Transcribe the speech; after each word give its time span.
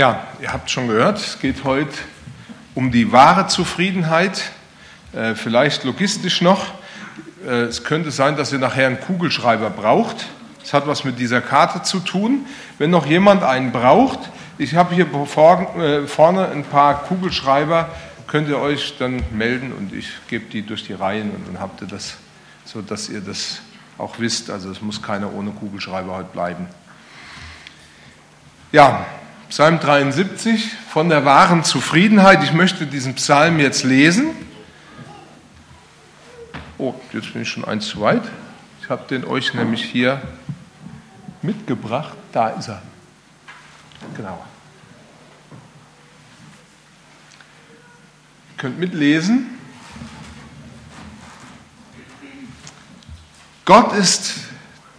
Ja, 0.00 0.28
ihr 0.40 0.50
habt 0.50 0.70
schon 0.70 0.88
gehört, 0.88 1.18
es 1.18 1.40
geht 1.40 1.62
heute 1.62 1.92
um 2.74 2.90
die 2.90 3.12
wahre 3.12 3.48
Zufriedenheit, 3.48 4.50
äh, 5.12 5.34
vielleicht 5.34 5.84
logistisch 5.84 6.40
noch. 6.40 6.72
Äh, 7.46 7.64
es 7.64 7.84
könnte 7.84 8.10
sein, 8.10 8.34
dass 8.34 8.50
ihr 8.50 8.58
nachher 8.58 8.86
einen 8.86 8.98
Kugelschreiber 8.98 9.68
braucht. 9.68 10.24
Das 10.60 10.72
hat 10.72 10.86
was 10.86 11.04
mit 11.04 11.18
dieser 11.18 11.42
Karte 11.42 11.82
zu 11.82 12.00
tun. 12.00 12.46
Wenn 12.78 12.88
noch 12.88 13.04
jemand 13.04 13.42
einen 13.42 13.72
braucht, 13.72 14.20
ich 14.56 14.74
habe 14.74 14.94
hier 14.94 15.04
äh, 15.04 16.06
vorne 16.06 16.48
ein 16.48 16.64
paar 16.64 17.02
Kugelschreiber, 17.02 17.90
könnt 18.26 18.48
ihr 18.48 18.58
euch 18.58 18.96
dann 18.98 19.22
melden 19.32 19.70
und 19.70 19.92
ich 19.92 20.08
gebe 20.28 20.46
die 20.46 20.62
durch 20.62 20.82
die 20.82 20.94
Reihen 20.94 21.30
und 21.30 21.46
dann 21.46 21.60
habt 21.60 21.82
ihr 21.82 21.88
das, 21.88 22.14
so 22.64 22.80
dass 22.80 23.10
ihr 23.10 23.20
das 23.20 23.60
auch 23.98 24.18
wisst. 24.18 24.48
Also 24.48 24.70
es 24.70 24.80
muss 24.80 25.02
keiner 25.02 25.30
ohne 25.30 25.50
Kugelschreiber 25.50 26.16
heute 26.16 26.30
bleiben. 26.32 26.68
Ja, 28.72 29.04
Psalm 29.50 29.80
73 29.80 30.70
von 30.92 31.08
der 31.08 31.24
wahren 31.24 31.64
Zufriedenheit. 31.64 32.44
Ich 32.44 32.52
möchte 32.52 32.86
diesen 32.86 33.14
Psalm 33.16 33.58
jetzt 33.58 33.82
lesen. 33.82 34.30
Oh, 36.78 36.94
jetzt 37.12 37.32
bin 37.32 37.42
ich 37.42 37.48
schon 37.48 37.64
eins 37.64 37.88
zu 37.88 38.00
weit. 38.00 38.22
Ich 38.80 38.88
habe 38.88 39.02
den 39.10 39.24
euch 39.24 39.52
nämlich 39.52 39.82
hier 39.82 40.22
mitgebracht. 41.42 42.16
Da 42.30 42.50
ist 42.50 42.68
er. 42.68 42.80
Genau. 44.16 44.46
Ihr 48.50 48.56
könnt 48.56 48.78
mitlesen. 48.78 49.58
Gott 53.64 53.94
ist 53.94 54.34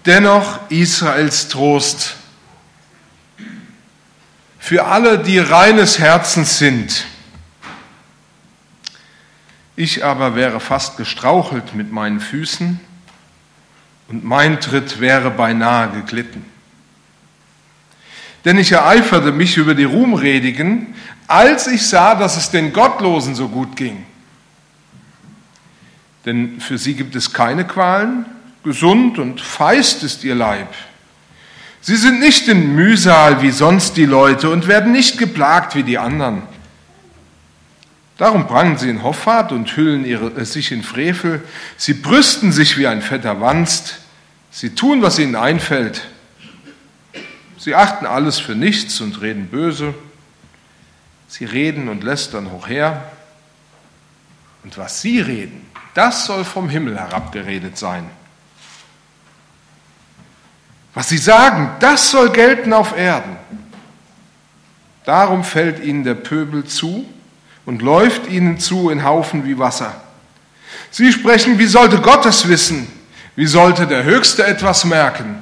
dennoch 0.05 0.59
Israels 0.69 1.47
Trost 1.47 2.17
für 4.61 4.85
alle, 4.85 5.17
die 5.17 5.39
reines 5.39 5.97
Herzens 5.97 6.59
sind. 6.59 7.05
Ich 9.75 10.05
aber 10.05 10.35
wäre 10.35 10.59
fast 10.59 10.97
gestrauchelt 10.97 11.73
mit 11.73 11.91
meinen 11.91 12.19
Füßen 12.19 12.79
und 14.07 14.23
mein 14.23 14.61
Tritt 14.61 15.01
wäre 15.01 15.31
beinahe 15.31 15.89
geglitten. 15.89 16.45
Denn 18.45 18.59
ich 18.59 18.71
ereiferte 18.71 19.31
mich 19.31 19.57
über 19.57 19.73
die 19.73 19.83
Ruhmredigen, 19.83 20.93
als 21.27 21.65
ich 21.65 21.87
sah, 21.87 22.13
dass 22.13 22.37
es 22.37 22.51
den 22.51 22.71
Gottlosen 22.71 23.33
so 23.33 23.49
gut 23.49 23.75
ging. 23.75 24.05
Denn 26.23 26.61
für 26.61 26.77
sie 26.77 26.93
gibt 26.93 27.15
es 27.15 27.33
keine 27.33 27.65
Qualen, 27.65 28.25
gesund 28.63 29.17
und 29.17 29.41
feist 29.41 30.03
ist 30.03 30.23
ihr 30.23 30.35
Leib. 30.35 30.71
Sie 31.81 31.95
sind 31.95 32.19
nicht 32.19 32.47
in 32.47 32.75
Mühsal 32.75 33.41
wie 33.41 33.51
sonst 33.51 33.97
die 33.97 34.05
Leute 34.05 34.49
und 34.49 34.67
werden 34.67 34.91
nicht 34.91 35.17
geplagt 35.17 35.75
wie 35.75 35.83
die 35.83 35.97
anderen. 35.97 36.43
Darum 38.17 38.45
prangen 38.45 38.77
sie 38.77 38.87
in 38.87 39.01
Hoffart 39.01 39.51
und 39.51 39.75
hüllen 39.75 40.05
ihre, 40.05 40.27
äh, 40.39 40.45
sich 40.45 40.71
in 40.71 40.83
Frevel. 40.83 41.41
Sie 41.75 41.95
brüsten 41.95 42.51
sich 42.51 42.77
wie 42.77 42.85
ein 42.85 43.01
fetter 43.01 43.41
Wanst. 43.41 43.97
Sie 44.51 44.75
tun, 44.75 45.01
was 45.01 45.17
ihnen 45.17 45.35
einfällt. 45.35 46.03
Sie 47.57 47.73
achten 47.73 48.05
alles 48.05 48.37
für 48.37 48.53
nichts 48.53 49.01
und 49.01 49.21
reden 49.21 49.47
böse. 49.47 49.95
Sie 51.27 51.45
reden 51.45 51.89
und 51.89 52.03
lästern 52.03 52.51
hochher. 52.51 53.11
Und 54.63 54.77
was 54.77 55.01
sie 55.01 55.19
reden, 55.19 55.65
das 55.95 56.27
soll 56.27 56.43
vom 56.43 56.69
Himmel 56.69 56.99
herabgeredet 56.99 57.75
sein. 57.75 58.07
Was 60.93 61.09
sie 61.09 61.17
sagen, 61.17 61.71
das 61.79 62.11
soll 62.11 62.31
gelten 62.31 62.73
auf 62.73 62.97
Erden. 62.97 63.37
Darum 65.05 65.43
fällt 65.43 65.83
ihnen 65.83 66.03
der 66.03 66.15
Pöbel 66.15 66.65
zu 66.65 67.05
und 67.65 67.81
läuft 67.81 68.27
ihnen 68.27 68.59
zu 68.59 68.89
in 68.89 69.03
Haufen 69.03 69.45
wie 69.45 69.57
Wasser. 69.57 70.01
Sie 70.89 71.11
sprechen, 71.11 71.57
wie 71.57 71.65
sollte 71.65 71.99
Gott 72.01 72.25
es 72.25 72.47
wissen? 72.47 72.87
Wie 73.35 73.47
sollte 73.47 73.87
der 73.87 74.03
Höchste 74.03 74.45
etwas 74.45 74.83
merken? 74.83 75.41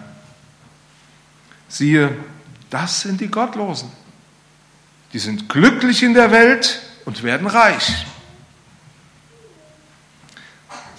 Siehe, 1.67 2.15
das 2.69 3.01
sind 3.01 3.19
die 3.19 3.27
Gottlosen. 3.27 3.91
Die 5.13 5.19
sind 5.19 5.49
glücklich 5.49 6.03
in 6.03 6.13
der 6.13 6.31
Welt 6.31 6.81
und 7.05 7.23
werden 7.23 7.47
reich. 7.47 8.05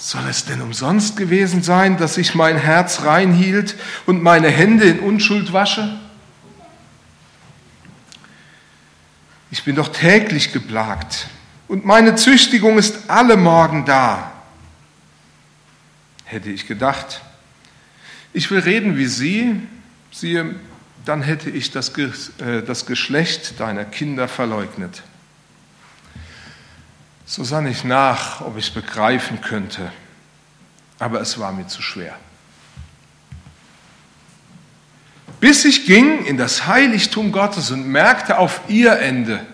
Soll 0.02 0.26
es 0.30 0.46
denn 0.46 0.62
umsonst 0.62 1.18
gewesen 1.18 1.62
sein, 1.62 1.98
dass 1.98 2.16
ich 2.16 2.34
mein 2.34 2.56
Herz 2.56 3.02
reinhielt 3.02 3.76
und 4.06 4.22
meine 4.22 4.48
Hände 4.48 4.86
in 4.86 5.00
Unschuld 5.00 5.52
wasche? 5.52 6.00
Ich 9.50 9.62
bin 9.62 9.76
doch 9.76 9.88
täglich 9.88 10.54
geplagt 10.54 11.26
und 11.68 11.84
meine 11.84 12.14
Züchtigung 12.14 12.78
ist 12.78 13.10
alle 13.10 13.36
Morgen 13.36 13.84
da. 13.84 14.32
Hätte 16.24 16.48
ich 16.48 16.66
gedacht, 16.66 17.20
ich 18.32 18.50
will 18.50 18.60
reden 18.60 18.96
wie 18.96 19.06
Sie, 19.06 19.60
siehe, 20.10 20.54
dann 21.04 21.20
hätte 21.20 21.50
ich 21.50 21.72
das, 21.72 21.90
äh, 21.98 22.62
das 22.66 22.86
Geschlecht 22.86 23.60
deiner 23.60 23.84
Kinder 23.84 24.28
verleugnet. 24.28 25.02
So 27.30 27.44
sann 27.44 27.68
ich 27.68 27.84
nach, 27.84 28.40
ob 28.40 28.58
ich 28.58 28.66
es 28.66 28.70
begreifen 28.72 29.40
könnte, 29.40 29.92
aber 30.98 31.20
es 31.20 31.38
war 31.38 31.52
mir 31.52 31.68
zu 31.68 31.80
schwer. 31.80 32.18
Bis 35.38 35.64
ich 35.64 35.86
ging 35.86 36.24
in 36.24 36.36
das 36.36 36.66
Heiligtum 36.66 37.30
Gottes 37.30 37.70
und 37.70 37.86
merkte 37.86 38.36
auf 38.36 38.62
ihr 38.66 38.98
Ende, 38.98 39.46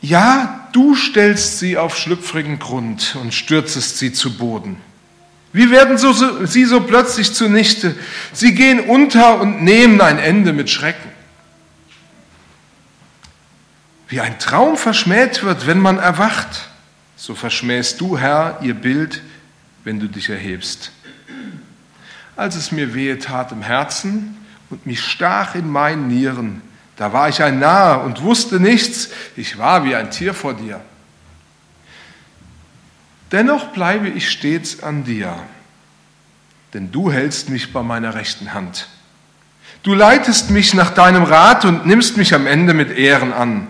ja, 0.00 0.66
du 0.72 0.94
stellst 0.94 1.58
sie 1.58 1.76
auf 1.76 1.98
schlüpfrigen 1.98 2.58
Grund 2.58 3.14
und 3.20 3.34
stürzest 3.34 3.98
sie 3.98 4.14
zu 4.14 4.38
Boden. 4.38 4.80
Wie 5.52 5.70
werden 5.70 5.98
so, 5.98 6.14
so, 6.14 6.46
sie 6.46 6.64
so 6.64 6.80
plötzlich 6.80 7.34
zunichte? 7.34 7.94
Sie 8.32 8.54
gehen 8.54 8.80
unter 8.80 9.42
und 9.42 9.62
nehmen 9.62 10.00
ein 10.00 10.18
Ende 10.18 10.54
mit 10.54 10.70
Schrecken 10.70 11.11
wie 14.12 14.20
ein 14.20 14.38
Traum 14.38 14.76
verschmäht 14.76 15.42
wird, 15.42 15.66
wenn 15.66 15.80
man 15.80 15.98
erwacht, 15.98 16.68
so 17.16 17.34
verschmähst 17.34 17.98
du, 17.98 18.18
Herr, 18.18 18.58
ihr 18.60 18.74
Bild, 18.74 19.22
wenn 19.84 19.98
du 19.98 20.06
dich 20.06 20.28
erhebst. 20.28 20.92
Als 22.36 22.54
es 22.54 22.72
mir 22.72 22.92
wehe 22.92 23.18
tat 23.18 23.52
im 23.52 23.62
Herzen 23.62 24.36
und 24.68 24.84
mich 24.84 25.02
stach 25.02 25.54
in 25.54 25.66
meinen 25.66 26.08
Nieren, 26.08 26.60
da 26.96 27.14
war 27.14 27.30
ich 27.30 27.42
ein 27.42 27.58
Narr 27.58 28.04
und 28.04 28.20
wusste 28.20 28.60
nichts, 28.60 29.08
ich 29.34 29.56
war 29.56 29.82
wie 29.86 29.94
ein 29.94 30.10
Tier 30.10 30.34
vor 30.34 30.52
dir. 30.52 30.82
Dennoch 33.30 33.68
bleibe 33.68 34.10
ich 34.10 34.30
stets 34.30 34.82
an 34.82 35.04
dir, 35.04 35.38
denn 36.74 36.92
du 36.92 37.10
hältst 37.10 37.48
mich 37.48 37.72
bei 37.72 37.82
meiner 37.82 38.14
rechten 38.14 38.52
Hand. 38.52 38.88
Du 39.82 39.94
leitest 39.94 40.50
mich 40.50 40.74
nach 40.74 40.90
deinem 40.90 41.24
Rat 41.24 41.64
und 41.64 41.86
nimmst 41.86 42.16
mich 42.16 42.34
am 42.34 42.46
Ende 42.46 42.74
mit 42.74 42.90
Ehren 42.90 43.32
an. 43.32 43.68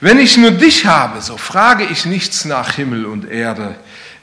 Wenn 0.00 0.18
ich 0.18 0.36
nur 0.36 0.50
dich 0.50 0.86
habe, 0.86 1.20
so 1.22 1.36
frage 1.36 1.84
ich 1.84 2.04
nichts 2.04 2.44
nach 2.44 2.72
Himmel 2.72 3.06
und 3.06 3.28
Erde, 3.28 3.76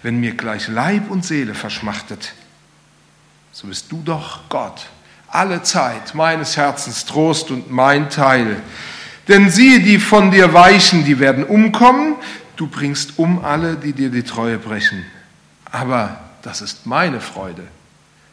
wenn 0.04 0.20
mir 0.20 0.36
gleich 0.36 0.68
Leib 0.68 1.10
und 1.10 1.26
Seele 1.26 1.56
verschmachtet. 1.56 2.34
So 3.52 3.68
bist 3.68 3.92
du 3.92 4.02
doch 4.04 4.42
Gott, 4.50 4.88
alle 5.28 5.64
Zeit 5.64 6.14
meines 6.14 6.58
Herzens 6.58 7.06
Trost 7.06 7.50
und 7.50 7.72
mein 7.72 8.10
Teil. 8.10 8.62
Denn 9.28 9.50
siehe, 9.50 9.80
die 9.80 10.00
von 10.00 10.32
dir 10.32 10.54
weichen, 10.54 11.06
die 11.06 11.20
werden 11.20 11.44
umkommen, 11.44 12.18
du 12.56 12.68
bringst 12.68 13.18
um 13.18 13.44
alle, 13.44 13.76
die 13.76 13.94
dir 13.94 14.10
die 14.10 14.24
Treue 14.24 14.60
brechen. 14.60 15.06
Aber 15.72 16.20
das 16.44 16.62
ist 16.62 16.86
meine 16.86 17.22
Freude, 17.22 17.64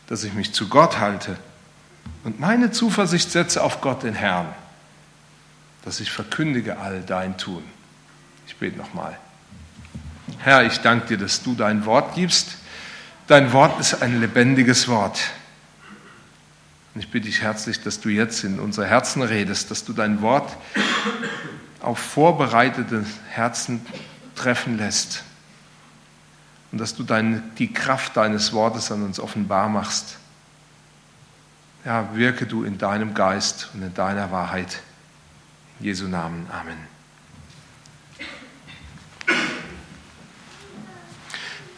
dass 0.09 0.25
ich 0.25 0.35
mich 0.35 0.53
zu 0.53 0.69
Gott 0.69 0.99
halte 0.99 1.39
und 2.25 2.39
meine 2.39 2.71
Zuversicht 2.71 3.31
setze 3.31 3.63
auf 3.63 3.81
Gott 3.81 4.03
den 4.03 4.15
Herrn 4.15 4.49
dass 5.85 6.01
ich 6.01 6.11
verkündige 6.11 6.79
all 6.79 7.01
dein 7.01 7.37
Tun. 7.39 7.65
Ich 8.47 8.57
bete 8.57 8.77
nochmal. 8.77 9.17
Herr, 10.39 10.65
ich 10.65 10.79
danke 10.79 11.07
dir, 11.09 11.19
dass 11.19 11.43
du 11.43 11.55
dein 11.55 11.85
Wort 11.87 12.15
gibst. 12.15 12.57
Dein 13.27 13.53
Wort 13.53 13.79
ist 13.81 14.03
ein 14.03 14.21
lebendiges 14.21 14.89
Wort. 14.89 15.21
Und 16.95 17.01
ich 17.01 17.11
bitte 17.11 17.27
dich 17.27 17.43
herzlich, 17.43 17.81
dass 17.83 18.01
du 18.01 18.09
jetzt 18.09 18.43
in 18.43 18.59
unser 18.59 18.87
Herzen 18.87 19.23
redest, 19.23 19.71
dass 19.71 19.85
du 19.85 19.93
dein 19.93 20.23
Wort 20.23 20.57
auf 21.81 21.99
vorbereitete 21.99 23.05
Herzen 23.29 23.87
treffen 24.35 24.77
lässt. 24.77 25.23
Und 26.73 26.79
dass 26.79 26.95
du 26.95 27.03
deine, 27.03 27.43
die 27.59 27.73
Kraft 27.73 28.17
deines 28.17 28.53
Wortes 28.53 28.91
an 28.93 29.03
uns 29.03 29.21
offenbar 29.21 29.69
machst. 29.69 30.17
Ja, 31.85 32.15
wirke 32.15 32.47
du 32.47 32.65
in 32.65 32.79
deinem 32.79 33.15
Geist 33.15 33.71
und 33.75 33.83
in 33.83 33.95
deiner 33.95 34.31
Wahrheit. 34.31 34.81
Jesu 35.81 36.09
Namen. 36.09 36.47
Amen. 36.53 36.77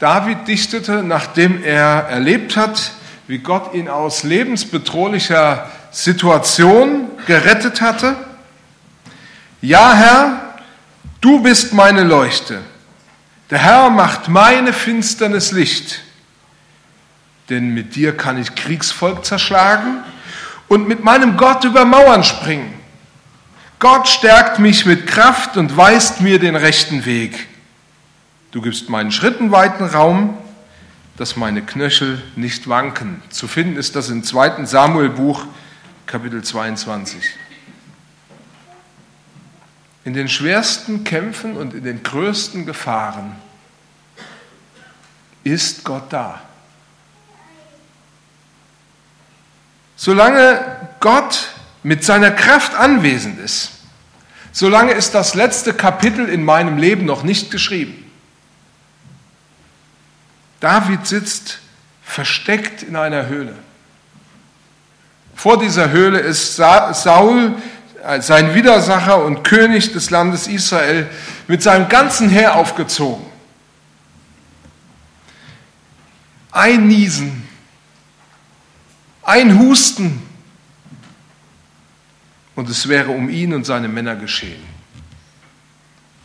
David 0.01 0.49
dichtete, 0.49 1.05
nachdem 1.05 1.63
er 1.63 2.09
erlebt 2.09 2.57
hat, 2.57 2.93
wie 3.29 3.39
Gott 3.39 3.73
ihn 3.73 3.89
aus 3.89 4.25
lebensbedrohlicher 4.25 5.71
Situation 5.93 7.09
gerettet 7.27 7.81
hatte? 7.81 8.17
Ja, 9.61 9.95
Herr, 9.95 10.55
du 11.21 11.41
bist 11.41 11.73
meine 11.73 12.03
Leuchte. 12.03 12.63
Der 13.51 13.59
Herr 13.59 13.91
macht 13.91 14.29
meine 14.29 14.73
Finsternis 14.73 15.53
Licht. 15.53 16.01
Denn 17.49 17.73
mit 17.73 17.95
dir 17.95 18.17
kann 18.17 18.39
ich 18.39 18.57
Kriegsvolk 18.57 19.25
zerschlagen 19.25 20.03
und 20.67 20.89
mit 20.89 21.05
meinem 21.05 21.37
Gott 21.37 21.63
über 21.63 21.85
Mauern 21.85 22.25
springen. 22.25 22.82
Gott 23.83 24.07
stärkt 24.07 24.61
mich 24.61 24.87
mit 24.87 25.09
Kraft 25.09 25.57
und 25.57 25.77
weist 25.77 26.21
mir 26.21 26.39
den 26.39 26.55
rechten 26.55 27.05
Weg. 27.05 27.49
Du 28.53 28.63
gibst 28.63 28.89
meinen 28.89 29.11
Schritten 29.11 29.51
weiten 29.51 29.85
Raum, 29.85 30.39
dass 31.17 31.35
meine 31.35 31.63
Knöchel 31.63 32.23
nicht 32.37 32.69
wanken. 32.69 33.21
Zu 33.31 33.49
finden 33.49 33.77
ist 33.77 33.97
das 33.97 34.09
im 34.09 34.23
2. 34.23 34.67
Samuel 34.67 35.09
Buch, 35.09 35.45
Kapitel 36.07 36.45
22. 36.45 37.25
In 40.05 40.15
den 40.15 40.29
schwersten 40.29 41.03
Kämpfen 41.03 41.57
und 41.57 41.75
in 41.75 41.83
den 41.83 42.05
größten 42.05 42.65
Gefahren 42.65 43.35
ist 45.43 45.83
Gott 45.83 46.13
da. 46.13 46.41
Solange 49.97 50.89
Gott 51.01 51.52
mit 51.83 52.05
seiner 52.05 52.31
Kraft 52.31 52.75
anwesend 52.75 53.39
ist, 53.41 53.73
solange 54.53 54.93
ist 54.93 55.15
das 55.15 55.35
letzte 55.35 55.75
Kapitel 55.75 56.29
in 56.29 56.45
meinem 56.45 56.79
Leben 56.79 57.05
noch 57.05 57.23
nicht 57.23 57.51
geschrieben. 57.51 58.11
David 60.61 61.07
sitzt 61.07 61.59
versteckt 62.05 62.83
in 62.83 62.95
einer 62.95 63.27
Höhle. 63.27 63.55
Vor 65.35 65.59
dieser 65.59 65.91
Höhle 65.91 66.21
ist 66.21 66.55
Saul, 66.57 67.55
äh, 68.05 68.21
sein 68.21 68.55
Widersacher 68.55 69.25
und 69.25 69.43
König 69.43 69.93
des 69.93 70.11
Landes 70.11 70.47
Israel, 70.47 71.09
mit 71.49 71.63
seinem 71.63 71.89
ganzen 71.89 72.29
Heer 72.29 72.55
aufgezogen. 72.57 73.27
Ein 76.53 76.87
Niesen, 76.87 77.49
ein 79.23 79.59
Husten, 79.59 80.23
und 82.55 82.69
es 82.69 82.89
wäre 82.89 83.11
um 83.11 83.29
ihn 83.29 83.55
und 83.55 83.65
seine 83.65 83.89
Männer 83.89 84.17
geschehen. 84.17 84.63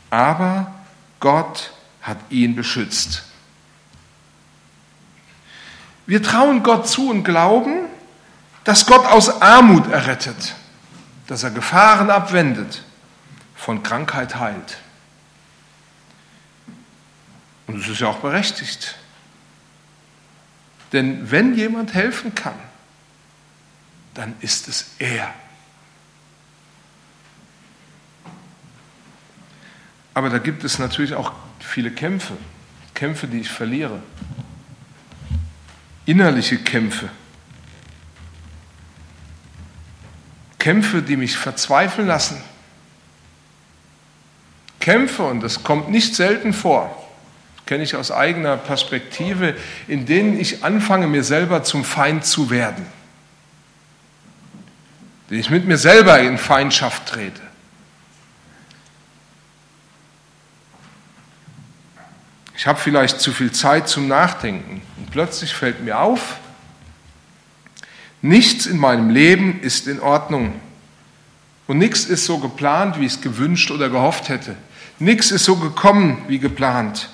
Aber 0.09 0.73
Gott 1.19 1.71
hat 2.01 2.17
ihn 2.29 2.55
beschützt. 2.55 3.23
Wir 6.05 6.23
trauen 6.23 6.63
Gott 6.63 6.87
zu 6.87 7.09
und 7.09 7.23
glauben, 7.23 7.85
dass 8.63 8.85
Gott 8.85 9.05
aus 9.05 9.41
Armut 9.41 9.91
errettet, 9.91 10.55
dass 11.27 11.43
er 11.43 11.51
Gefahren 11.51 12.09
abwendet, 12.09 12.83
von 13.55 13.83
Krankheit 13.83 14.35
heilt. 14.35 14.77
Und 17.67 17.81
es 17.81 17.89
ist 17.89 17.99
ja 17.99 18.07
auch 18.07 18.19
berechtigt. 18.19 18.95
Denn 20.93 21.29
wenn 21.29 21.55
jemand 21.55 21.93
helfen 21.93 22.33
kann, 22.33 22.57
dann 24.13 24.35
ist 24.39 24.69
es 24.69 24.91
er. 24.99 25.33
Aber 30.17 30.31
da 30.31 30.39
gibt 30.39 30.63
es 30.63 30.79
natürlich 30.79 31.13
auch 31.13 31.31
viele 31.59 31.91
Kämpfe, 31.91 32.33
Kämpfe, 32.95 33.27
die 33.27 33.41
ich 33.41 33.49
verliere, 33.49 34.01
innerliche 36.07 36.57
Kämpfe, 36.57 37.09
Kämpfe, 40.57 41.03
die 41.03 41.17
mich 41.17 41.37
verzweifeln 41.37 42.07
lassen, 42.07 42.41
Kämpfe, 44.79 45.21
und 45.21 45.41
das 45.41 45.63
kommt 45.63 45.91
nicht 45.91 46.15
selten 46.15 46.51
vor, 46.51 47.07
kenne 47.67 47.83
ich 47.83 47.95
aus 47.95 48.11
eigener 48.11 48.57
Perspektive, 48.57 49.55
in 49.87 50.07
denen 50.07 50.39
ich 50.39 50.63
anfange, 50.63 51.05
mir 51.05 51.23
selber 51.23 51.61
zum 51.61 51.83
Feind 51.83 52.25
zu 52.25 52.49
werden, 52.49 52.87
den 55.29 55.37
ich 55.37 55.51
mit 55.51 55.67
mir 55.67 55.77
selber 55.77 56.19
in 56.19 56.39
Feindschaft 56.39 57.05
trete. 57.05 57.47
Ich 62.57 62.65
habe 62.65 62.79
vielleicht 62.79 63.21
zu 63.21 63.31
viel 63.31 63.51
Zeit 63.51 63.87
zum 63.87 64.07
Nachdenken 64.07 64.81
und 64.97 65.11
plötzlich 65.11 65.53
fällt 65.53 65.83
mir 65.83 65.99
auf, 65.99 66.37
nichts 68.23 68.65
in 68.65 68.79
meinem 68.79 69.11
Leben 69.11 69.59
ist 69.61 69.87
in 69.87 69.99
Ordnung 69.99 70.59
und 71.67 71.77
nichts 71.77 72.05
ist 72.05 72.25
so 72.25 72.39
geplant, 72.39 72.99
wie 72.99 73.05
ich 73.05 73.13
es 73.13 73.21
gewünscht 73.21 73.69
oder 73.69 73.89
gehofft 73.89 74.29
hätte. 74.29 74.55
Nichts 74.97 75.29
ist 75.29 75.45
so 75.45 75.57
gekommen 75.57 76.23
wie 76.27 76.39
geplant. 76.39 77.09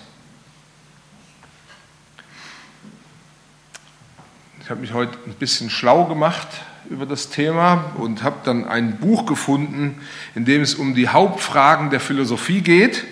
Ich 4.61 4.69
habe 4.69 4.79
mich 4.79 4.93
heute 4.93 5.17
ein 5.27 5.33
bisschen 5.33 5.69
schlau 5.69 6.05
gemacht 6.05 6.47
über 6.89 7.05
das 7.05 7.29
Thema 7.29 7.91
und 7.97 8.23
habe 8.23 8.37
dann 8.45 8.65
ein 8.65 8.95
Buch 8.95 9.25
gefunden, 9.25 10.01
in 10.35 10.45
dem 10.45 10.61
es 10.61 10.75
um 10.75 10.95
die 10.95 11.09
Hauptfragen 11.09 11.89
der 11.89 11.99
Philosophie 11.99 12.61
geht. 12.61 13.03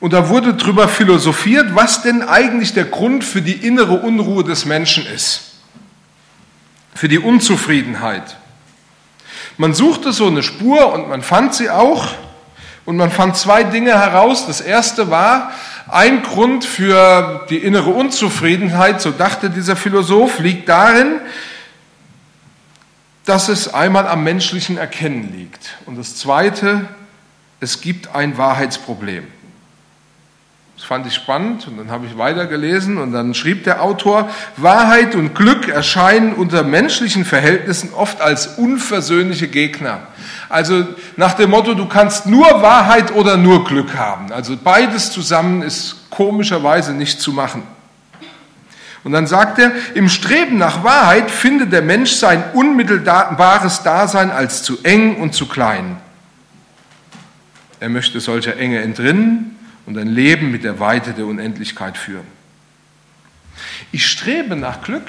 Und 0.00 0.14
da 0.14 0.30
wurde 0.30 0.54
darüber 0.54 0.88
philosophiert, 0.88 1.74
was 1.74 2.02
denn 2.02 2.22
eigentlich 2.22 2.72
der 2.72 2.86
Grund 2.86 3.22
für 3.22 3.42
die 3.42 3.52
innere 3.52 4.00
Unruhe 4.00 4.42
des 4.42 4.64
Menschen 4.64 5.06
ist, 5.06 5.52
für 6.94 7.08
die 7.08 7.18
Unzufriedenheit. 7.18 8.38
Man 9.58 9.74
suchte 9.74 10.12
so 10.12 10.26
eine 10.26 10.42
Spur 10.42 10.92
und 10.94 11.08
man 11.08 11.22
fand 11.22 11.54
sie 11.54 11.68
auch. 11.68 12.08
Und 12.86 12.96
man 12.96 13.10
fand 13.10 13.36
zwei 13.36 13.62
Dinge 13.62 13.92
heraus. 13.92 14.46
Das 14.46 14.62
erste 14.62 15.10
war, 15.10 15.52
ein 15.86 16.22
Grund 16.22 16.64
für 16.64 17.46
die 17.50 17.58
innere 17.58 17.90
Unzufriedenheit, 17.90 19.00
so 19.00 19.10
dachte 19.10 19.50
dieser 19.50 19.76
Philosoph, 19.76 20.38
liegt 20.38 20.68
darin, 20.68 21.20
dass 23.26 23.48
es 23.48 23.72
einmal 23.72 24.08
am 24.08 24.24
menschlichen 24.24 24.78
Erkennen 24.78 25.32
liegt. 25.36 25.76
Und 25.86 25.98
das 25.98 26.16
zweite, 26.16 26.88
es 27.60 27.80
gibt 27.80 28.14
ein 28.14 28.38
Wahrheitsproblem. 28.38 29.26
Das 30.80 30.86
fand 30.86 31.06
ich 31.06 31.14
spannend 31.14 31.66
und 31.68 31.76
dann 31.76 31.90
habe 31.90 32.06
ich 32.06 32.16
weitergelesen 32.16 32.96
und 32.96 33.12
dann 33.12 33.34
schrieb 33.34 33.64
der 33.64 33.82
Autor, 33.82 34.30
Wahrheit 34.56 35.14
und 35.14 35.34
Glück 35.34 35.68
erscheinen 35.68 36.32
unter 36.32 36.62
menschlichen 36.62 37.26
Verhältnissen 37.26 37.92
oft 37.92 38.22
als 38.22 38.56
unversöhnliche 38.56 39.48
Gegner. 39.48 39.98
Also 40.48 40.86
nach 41.18 41.34
dem 41.34 41.50
Motto, 41.50 41.74
du 41.74 41.86
kannst 41.86 42.24
nur 42.24 42.46
Wahrheit 42.62 43.14
oder 43.14 43.36
nur 43.36 43.66
Glück 43.66 43.94
haben. 43.94 44.32
Also 44.32 44.56
beides 44.56 45.12
zusammen 45.12 45.60
ist 45.60 46.08
komischerweise 46.08 46.94
nicht 46.94 47.20
zu 47.20 47.34
machen. 47.34 47.62
Und 49.04 49.12
dann 49.12 49.26
sagt 49.26 49.58
er, 49.58 49.72
im 49.92 50.08
Streben 50.08 50.56
nach 50.56 50.82
Wahrheit 50.82 51.30
findet 51.30 51.74
der 51.74 51.82
Mensch 51.82 52.12
sein 52.12 52.42
unmittelbares 52.54 53.82
Dasein 53.82 54.30
als 54.30 54.62
zu 54.62 54.78
eng 54.82 55.16
und 55.16 55.34
zu 55.34 55.46
klein. 55.46 55.98
Er 57.80 57.90
möchte 57.90 58.18
solcher 58.20 58.56
Enge 58.56 58.80
entrinnen 58.80 59.58
und 59.90 59.98
ein 59.98 60.06
Leben 60.06 60.52
mit 60.52 60.62
der 60.62 60.78
Weite 60.78 61.14
der 61.14 61.26
Unendlichkeit 61.26 61.98
führen. 61.98 62.26
Ich 63.90 64.06
strebe 64.06 64.54
nach 64.54 64.82
Glück. 64.82 65.08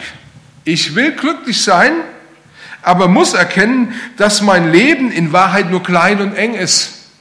Ich 0.64 0.96
will 0.96 1.12
glücklich 1.12 1.62
sein, 1.62 1.92
aber 2.82 3.08
muss 3.08 3.36
erkennen, 3.36 3.94
dass 4.18 4.42
mein 4.42 4.72
Leben 4.72 5.12
in 5.12 5.32
Wahrheit 5.34 5.70
nur 5.70 5.84
klein 5.84 6.20
und 6.20 6.34
eng 6.34 6.56
ist. 6.56 7.12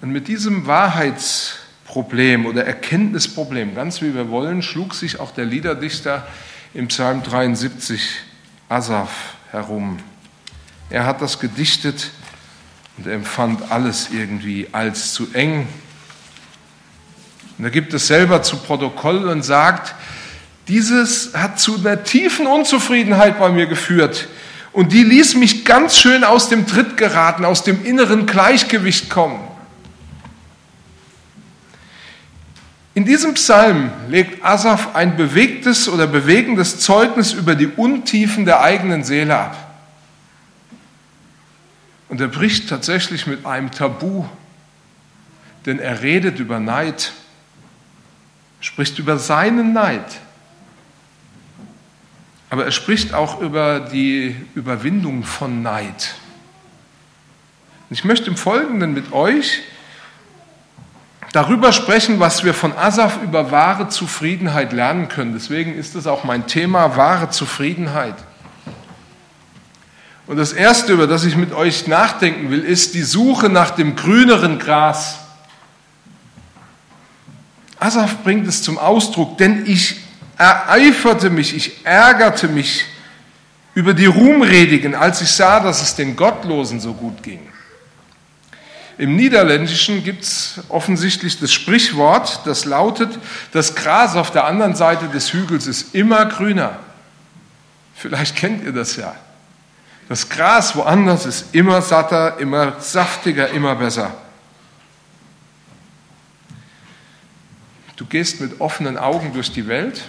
Und 0.00 0.10
mit 0.10 0.26
diesem 0.26 0.66
Wahrheitsproblem 0.66 2.44
oder 2.44 2.66
Erkenntnisproblem, 2.66 3.76
ganz 3.76 4.02
wie 4.02 4.16
wir 4.16 4.30
wollen, 4.30 4.62
schlug 4.62 4.96
sich 4.96 5.20
auch 5.20 5.30
der 5.30 5.44
Liederdichter 5.44 6.26
im 6.74 6.88
Psalm 6.88 7.22
73, 7.22 8.02
Asaf, 8.68 9.36
herum. 9.52 10.00
Er 10.90 11.06
hat 11.06 11.22
das 11.22 11.38
gedichtet 11.38 12.10
und 13.00 13.10
empfand 13.10 13.72
alles 13.72 14.08
irgendwie 14.12 14.68
als 14.72 15.14
zu 15.14 15.28
eng. 15.32 15.66
Und 17.56 17.64
er 17.64 17.70
gibt 17.70 17.94
es 17.94 18.06
selber 18.06 18.42
zu 18.42 18.58
Protokoll 18.58 19.28
und 19.28 19.42
sagt, 19.42 19.94
dieses 20.68 21.32
hat 21.34 21.58
zu 21.58 21.78
einer 21.78 22.04
tiefen 22.04 22.46
Unzufriedenheit 22.46 23.38
bei 23.38 23.48
mir 23.50 23.66
geführt. 23.66 24.28
Und 24.72 24.92
die 24.92 25.02
ließ 25.02 25.34
mich 25.36 25.64
ganz 25.64 25.98
schön 25.98 26.24
aus 26.24 26.48
dem 26.48 26.66
Tritt 26.66 26.96
geraten, 26.96 27.44
aus 27.44 27.64
dem 27.64 27.84
inneren 27.84 28.26
Gleichgewicht 28.26 29.08
kommen. 29.08 29.40
In 32.92 33.06
diesem 33.06 33.34
Psalm 33.34 33.90
legt 34.08 34.44
Asaf 34.44 34.94
ein 34.94 35.16
bewegtes 35.16 35.88
oder 35.88 36.06
bewegendes 36.06 36.80
Zeugnis 36.80 37.32
über 37.32 37.54
die 37.54 37.68
Untiefen 37.68 38.44
der 38.44 38.60
eigenen 38.60 39.04
Seele 39.04 39.38
ab. 39.38 39.69
Und 42.10 42.20
er 42.20 42.26
bricht 42.26 42.68
tatsächlich 42.68 43.28
mit 43.28 43.46
einem 43.46 43.70
Tabu, 43.70 44.24
denn 45.64 45.78
er 45.78 46.02
redet 46.02 46.40
über 46.40 46.58
Neid, 46.58 47.12
spricht 48.60 48.98
über 48.98 49.16
seinen 49.16 49.72
Neid. 49.72 50.18
Aber 52.50 52.64
er 52.64 52.72
spricht 52.72 53.14
auch 53.14 53.40
über 53.40 53.78
die 53.78 54.34
Überwindung 54.56 55.22
von 55.22 55.62
Neid. 55.62 56.16
Ich 57.90 58.04
möchte 58.04 58.28
im 58.28 58.36
Folgenden 58.36 58.92
mit 58.92 59.12
euch 59.12 59.62
darüber 61.30 61.72
sprechen, 61.72 62.18
was 62.18 62.42
wir 62.42 62.54
von 62.54 62.72
Asaf 62.76 63.22
über 63.22 63.52
wahre 63.52 63.88
Zufriedenheit 63.88 64.72
lernen 64.72 65.08
können. 65.08 65.32
Deswegen 65.32 65.74
ist 65.74 65.94
es 65.94 66.08
auch 66.08 66.24
mein 66.24 66.48
Thema, 66.48 66.96
wahre 66.96 67.30
Zufriedenheit. 67.30 68.16
Und 70.30 70.36
das 70.36 70.52
Erste, 70.52 70.92
über 70.92 71.08
das 71.08 71.24
ich 71.24 71.34
mit 71.34 71.52
euch 71.52 71.88
nachdenken 71.88 72.52
will, 72.52 72.60
ist 72.62 72.94
die 72.94 73.02
Suche 73.02 73.48
nach 73.48 73.72
dem 73.72 73.96
grüneren 73.96 74.60
Gras. 74.60 75.18
Asaf 77.80 78.22
bringt 78.22 78.46
es 78.46 78.62
zum 78.62 78.78
Ausdruck, 78.78 79.38
denn 79.38 79.66
ich 79.66 79.96
ereiferte 80.38 81.30
mich, 81.30 81.56
ich 81.56 81.84
ärgerte 81.84 82.46
mich 82.46 82.84
über 83.74 83.92
die 83.92 84.06
Ruhmredigen, 84.06 84.94
als 84.94 85.20
ich 85.20 85.32
sah, 85.32 85.58
dass 85.58 85.82
es 85.82 85.96
den 85.96 86.14
Gottlosen 86.14 86.78
so 86.78 86.94
gut 86.94 87.24
ging. 87.24 87.40
Im 88.98 89.16
Niederländischen 89.16 90.04
gibt 90.04 90.22
es 90.22 90.60
offensichtlich 90.68 91.40
das 91.40 91.52
Sprichwort, 91.52 92.42
das 92.44 92.66
lautet, 92.66 93.18
das 93.50 93.74
Gras 93.74 94.14
auf 94.14 94.30
der 94.30 94.44
anderen 94.44 94.76
Seite 94.76 95.08
des 95.08 95.32
Hügels 95.32 95.66
ist 95.66 95.92
immer 95.92 96.24
grüner. 96.26 96.78
Vielleicht 97.96 98.36
kennt 98.36 98.62
ihr 98.62 98.72
das 98.72 98.94
ja. 98.94 99.16
Das 100.10 100.28
Gras 100.28 100.74
woanders 100.74 101.24
ist 101.24 101.54
immer 101.54 101.80
satter, 101.80 102.38
immer 102.38 102.80
saftiger, 102.80 103.50
immer 103.50 103.76
besser. 103.76 104.12
Du 107.94 108.04
gehst 108.06 108.40
mit 108.40 108.60
offenen 108.60 108.98
Augen 108.98 109.32
durch 109.32 109.52
die 109.52 109.68
Welt 109.68 110.02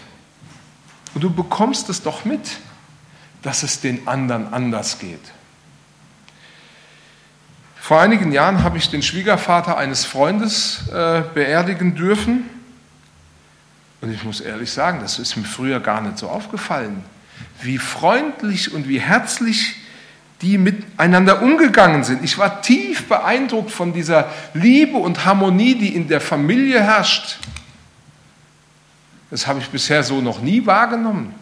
und 1.13 1.23
du 1.23 1.29
bekommst 1.29 1.87
es 1.89 2.01
doch 2.01 2.25
mit, 2.25 2.57
dass 3.43 3.61
es 3.61 3.79
den 3.79 4.07
anderen 4.07 4.51
anders 4.51 4.97
geht. 4.97 5.21
Vor 7.79 8.01
einigen 8.01 8.31
Jahren 8.31 8.63
habe 8.63 8.79
ich 8.79 8.89
den 8.89 9.03
Schwiegervater 9.03 9.77
eines 9.77 10.03
Freundes 10.05 10.87
äh, 10.87 11.21
beerdigen 11.31 11.93
dürfen. 11.93 12.49
Und 14.01 14.11
ich 14.11 14.23
muss 14.23 14.41
ehrlich 14.41 14.71
sagen, 14.71 14.99
das 14.99 15.19
ist 15.19 15.35
mir 15.35 15.43
früher 15.43 15.79
gar 15.79 16.01
nicht 16.01 16.17
so 16.17 16.27
aufgefallen, 16.27 17.03
wie 17.61 17.77
freundlich 17.77 18.73
und 18.73 18.87
wie 18.87 18.99
herzlich 18.99 19.75
die 20.41 20.57
miteinander 20.57 21.41
umgegangen 21.41 22.03
sind. 22.03 22.23
Ich 22.23 22.37
war 22.37 22.61
tief 22.61 23.07
beeindruckt 23.07 23.71
von 23.71 23.93
dieser 23.93 24.29
Liebe 24.53 24.97
und 24.97 25.25
Harmonie, 25.25 25.75
die 25.75 25.95
in 25.95 26.07
der 26.07 26.19
Familie 26.19 26.81
herrscht. 26.81 27.37
Das 29.29 29.45
habe 29.45 29.59
ich 29.59 29.69
bisher 29.69 30.03
so 30.03 30.19
noch 30.19 30.41
nie 30.41 30.65
wahrgenommen. 30.65 31.33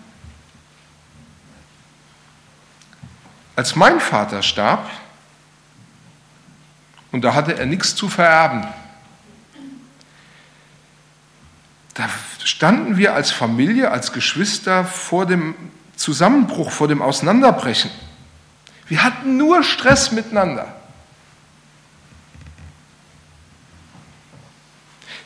Als 3.55 3.75
mein 3.75 3.99
Vater 3.99 4.43
starb, 4.43 4.89
und 7.11 7.23
da 7.23 7.33
hatte 7.33 7.57
er 7.57 7.65
nichts 7.65 7.95
zu 7.95 8.09
vererben, 8.09 8.67
da 11.93 12.07
standen 12.43 12.97
wir 12.97 13.13
als 13.13 13.31
Familie, 13.31 13.91
als 13.91 14.13
Geschwister 14.13 14.85
vor 14.85 15.25
dem 15.25 15.55
Zusammenbruch, 15.95 16.71
vor 16.71 16.87
dem 16.87 17.01
Auseinanderbrechen. 17.01 17.91
Wir 18.89 19.03
hatten 19.03 19.37
nur 19.37 19.63
Stress 19.63 20.11
miteinander. 20.11 20.67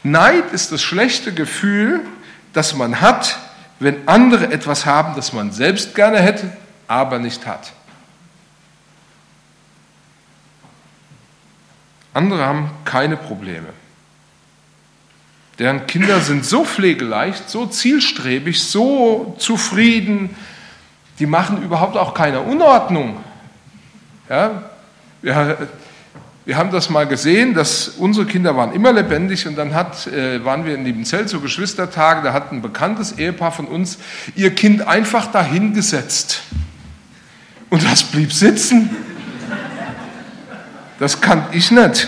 Neid 0.04 0.52
ist 0.52 0.74
das 0.74 0.84
schlechte 0.84 1.34
Gefühl, 1.34 2.06
das 2.52 2.76
man 2.76 3.00
hat, 3.00 3.40
wenn 3.80 4.08
andere 4.08 4.52
etwas 4.52 4.86
haben, 4.86 5.16
das 5.16 5.32
man 5.32 5.54
selbst 5.54 5.96
gerne 5.96 6.20
hätte, 6.20 6.56
aber 6.88 7.20
nicht 7.20 7.48
hat. 7.48 7.72
Andere 12.14 12.46
haben 12.46 12.70
keine 12.84 13.16
Probleme. 13.16 13.70
Deren 15.58 15.88
Kinder 15.88 16.20
sind 16.20 16.46
so 16.46 16.66
pflegeleicht, 16.66 17.50
so 17.50 17.66
zielstrebig, 17.66 18.62
so 18.62 19.36
zufrieden, 19.40 20.36
die 21.20 21.28
machen 21.28 21.64
überhaupt 21.64 21.96
auch 21.96 22.14
keine 22.14 22.42
Unordnung. 22.42 23.23
Ja, 24.30 24.64
wir, 25.22 25.68
wir 26.46 26.58
haben 26.58 26.72
das 26.72 26.90
mal 26.90 27.08
gesehen, 27.08 27.54
dass 27.54 27.88
unsere 27.88 28.26
Kinder 28.26 28.56
waren 28.56 28.74
immer 28.74 28.92
lebendig 28.92 29.48
und 29.48 29.56
dann 29.56 29.74
hat, 29.74 30.08
äh, 30.08 30.44
waren 30.44 30.66
wir 30.66 30.76
in 30.76 30.84
Liebenzell 30.84 31.28
zu 31.28 31.40
Geschwistertage, 31.40 32.22
da 32.24 32.34
hat 32.34 32.52
ein 32.52 32.62
bekanntes 32.62 33.18
Ehepaar 33.18 33.52
von 33.52 33.66
uns 33.66 33.98
ihr 34.36 34.54
Kind 34.54 34.86
einfach 34.88 35.32
dahingesetzt. 35.32 36.42
Und 37.70 37.84
das 37.84 38.04
blieb 38.04 38.32
sitzen. 38.32 38.90
Das 41.00 41.20
kann 41.20 41.46
ich 41.52 41.72
nicht. 41.72 42.08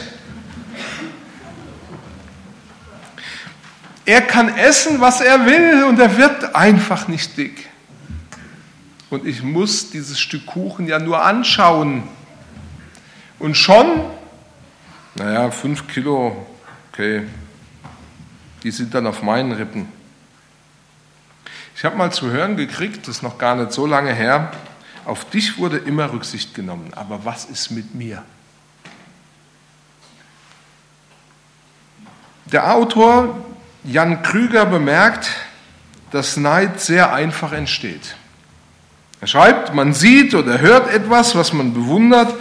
Er 4.05 4.21
kann 4.21 4.55
essen, 4.55 5.01
was 5.01 5.21
er 5.21 5.45
will 5.45 5.83
und 5.85 5.99
er 5.99 6.17
wird 6.17 6.55
einfach 6.55 7.07
nicht 7.07 7.35
dick. 7.37 7.64
Und 9.15 9.25
ich 9.25 9.41
muss 9.41 9.91
dieses 9.91 10.19
Stück 10.19 10.45
Kuchen 10.45 10.87
ja 10.87 10.99
nur 10.99 11.23
anschauen. 11.23 12.03
Und 13.39 13.55
schon, 13.55 14.01
naja, 15.15 15.51
fünf 15.51 15.87
Kilo, 15.87 16.45
okay, 16.91 17.23
die 18.61 18.71
sind 18.71 18.93
dann 18.93 19.07
auf 19.07 19.21
meinen 19.21 19.53
Rippen. 19.53 19.87
Ich 21.77 21.85
habe 21.85 21.95
mal 21.95 22.11
zu 22.11 22.29
hören 22.29 22.57
gekriegt, 22.57 23.07
das 23.07 23.15
ist 23.15 23.23
noch 23.23 23.37
gar 23.37 23.55
nicht 23.55 23.71
so 23.71 23.85
lange 23.85 24.13
her, 24.13 24.51
auf 25.05 25.23
dich 25.29 25.57
wurde 25.57 25.77
immer 25.77 26.11
Rücksicht 26.11 26.53
genommen, 26.53 26.93
aber 26.93 27.23
was 27.23 27.45
ist 27.45 27.71
mit 27.71 27.95
mir? 27.95 28.21
Der 32.47 32.75
Autor 32.75 33.45
Jan 33.85 34.23
Krüger 34.23 34.65
bemerkt, 34.65 35.29
dass 36.11 36.35
Neid 36.35 36.81
sehr 36.81 37.13
einfach 37.13 37.53
entsteht. 37.53 38.17
Er 39.21 39.27
schreibt, 39.27 39.73
man 39.73 39.93
sieht 39.93 40.35
oder 40.35 40.59
hört 40.59 40.93
etwas, 40.93 41.35
was 41.35 41.53
man 41.53 41.73
bewundert 41.73 42.33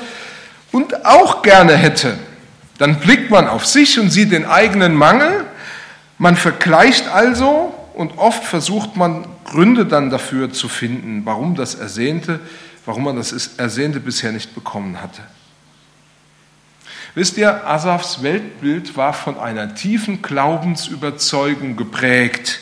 und 0.73 1.07
auch 1.07 1.43
gerne 1.43 1.77
hätte. 1.77 2.19
Dann 2.79 2.99
blickt 2.99 3.31
man 3.31 3.47
auf 3.47 3.67
sich 3.67 3.99
und 3.99 4.11
sieht 4.11 4.33
den 4.33 4.45
eigenen 4.45 4.95
Mangel. 4.95 5.45
Man 6.19 6.37
vergleicht 6.37 7.09
also 7.09 7.73
und 7.95 8.19
oft 8.19 8.45
versucht 8.45 8.97
man 8.97 9.27
Gründe 9.45 9.87
dann 9.87 10.11
dafür 10.11 10.53
zu 10.53 10.69
finden, 10.69 11.23
warum 11.25 11.55
das 11.55 11.77
Ersehnte, 11.77 12.41
warum 12.85 13.05
man 13.05 13.17
das 13.17 13.57
Ersehnte 13.57 14.01
bisher 14.01 14.33
nicht 14.33 14.55
bekommen 14.55 15.01
hatte. 15.01 15.23
Wisst 17.15 17.37
ihr, 17.39 17.65
Asafs 17.65 18.25
Weltbild 18.25 18.97
war 18.97 19.13
von 19.13 19.39
einer 19.39 19.77
tiefen 19.77 20.21
Glaubensüberzeugung 20.21 21.77
geprägt. 21.77 22.59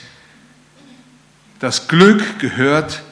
Das 1.59 1.88
Glück 1.88 2.38
gehört 2.38 3.02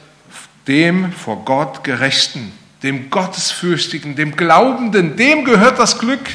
dem 0.67 1.11
vor 1.11 1.43
Gott 1.45 1.83
Gerechten, 1.83 2.51
dem 2.83 3.09
Gottesfürchtigen, 3.09 4.15
dem 4.15 4.35
Glaubenden, 4.35 5.15
dem 5.15 5.45
gehört 5.45 5.79
das 5.79 5.99
Glück. 5.99 6.29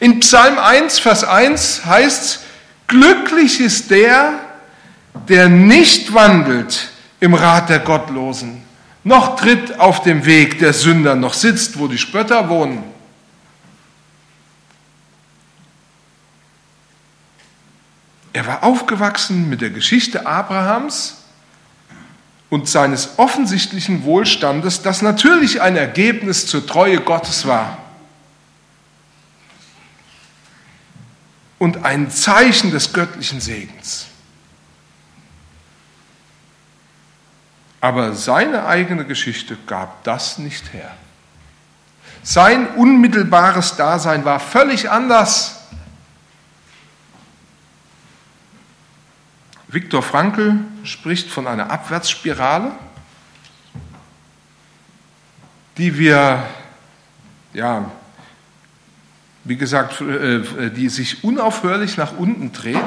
In 0.00 0.20
Psalm 0.20 0.58
1, 0.58 0.98
Vers 0.98 1.24
1 1.24 1.84
heißt 1.84 2.22
es, 2.22 2.40
glücklich 2.86 3.60
ist 3.60 3.90
der, 3.90 4.40
der 5.28 5.48
nicht 5.48 6.12
wandelt 6.12 6.90
im 7.20 7.34
Rat 7.34 7.68
der 7.68 7.78
Gottlosen, 7.78 8.62
noch 9.04 9.36
tritt 9.36 9.78
auf 9.78 10.02
dem 10.02 10.24
Weg 10.24 10.58
der 10.58 10.72
Sünder, 10.72 11.14
noch 11.14 11.34
sitzt, 11.34 11.78
wo 11.78 11.88
die 11.88 11.98
Spötter 11.98 12.48
wohnen. 12.48 12.82
Er 18.32 18.46
war 18.46 18.64
aufgewachsen 18.64 19.48
mit 19.48 19.60
der 19.60 19.70
Geschichte 19.70 20.26
Abrahams 20.26 21.23
und 22.50 22.68
seines 22.68 23.18
offensichtlichen 23.18 24.04
Wohlstandes, 24.04 24.82
das 24.82 25.02
natürlich 25.02 25.60
ein 25.60 25.76
Ergebnis 25.76 26.46
zur 26.46 26.66
Treue 26.66 27.00
Gottes 27.00 27.46
war. 27.46 27.78
Und 31.58 31.84
ein 31.84 32.10
Zeichen 32.10 32.70
des 32.70 32.92
göttlichen 32.92 33.40
Segens. 33.40 34.06
Aber 37.80 38.14
seine 38.14 38.66
eigene 38.66 39.04
Geschichte 39.04 39.58
gab 39.66 40.04
das 40.04 40.38
nicht 40.38 40.72
her. 40.72 40.90
Sein 42.22 42.66
unmittelbares 42.76 43.76
Dasein 43.76 44.24
war 44.24 44.40
völlig 44.40 44.90
anders. 44.90 45.63
Viktor 49.74 50.04
Frankl 50.04 50.54
spricht 50.84 51.28
von 51.28 51.48
einer 51.48 51.68
Abwärtsspirale, 51.68 52.70
die 55.76 55.98
wir, 55.98 56.44
ja, 57.52 57.90
wie 59.42 59.56
gesagt, 59.56 60.00
äh, 60.00 60.70
die 60.70 60.88
sich 60.88 61.24
unaufhörlich 61.24 61.96
nach 61.96 62.16
unten 62.16 62.52
dreht, 62.52 62.78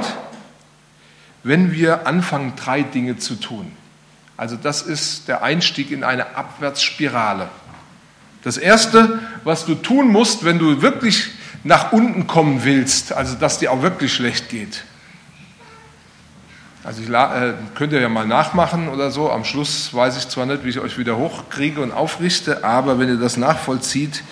wenn 1.43 1.73
wir 1.73 2.07
anfangen, 2.07 2.53
drei 2.55 2.83
Dinge 2.83 3.17
zu 3.17 3.35
tun. 3.35 3.69
Also 4.37 4.55
das 4.55 4.81
ist 4.81 5.27
der 5.27 5.43
Einstieg 5.43 5.91
in 5.91 6.05
eine 6.05 6.37
Abwärtsspirale. 6.37 7.49
Das 8.43 8.55
Erste, 8.55 9.19
was 9.43 9.65
du 9.65 9.75
tun 9.75 10.07
musst, 10.07 10.45
wenn 10.45 10.57
du 10.57 10.81
wirklich 10.81 11.31
nach 11.65 11.91
unten 11.91 12.27
kommen 12.27 12.63
willst, 12.63 13.11
also 13.11 13.35
dass 13.35 13.59
dir 13.59 13.73
auch 13.73 13.81
wirklich 13.81 14.13
schlecht 14.13 14.47
geht. 14.47 14.85
Also 16.87 17.01
ich 17.01 17.09
äh, 17.09 17.53
könnt 17.75 17.91
ihr 17.91 17.99
ja 17.99 18.07
mal 18.07 18.25
nachmachen 18.25 18.87
oder 18.87 19.11
so. 19.11 19.29
Am 19.29 19.43
Schluss 19.43 19.93
weiß 19.93 20.15
ich 20.19 20.29
zwar 20.29 20.45
nicht, 20.45 20.63
wie 20.63 20.69
ich 20.69 20.79
euch 20.79 20.97
wieder 20.97 21.17
hochkriege 21.17 21.81
und 21.81 21.91
aufrichte, 21.91 22.63
aber 22.63 22.97
wenn 22.97 23.09
ihr 23.09 23.17
das 23.17 23.35
nachvollzieht, 23.35 24.23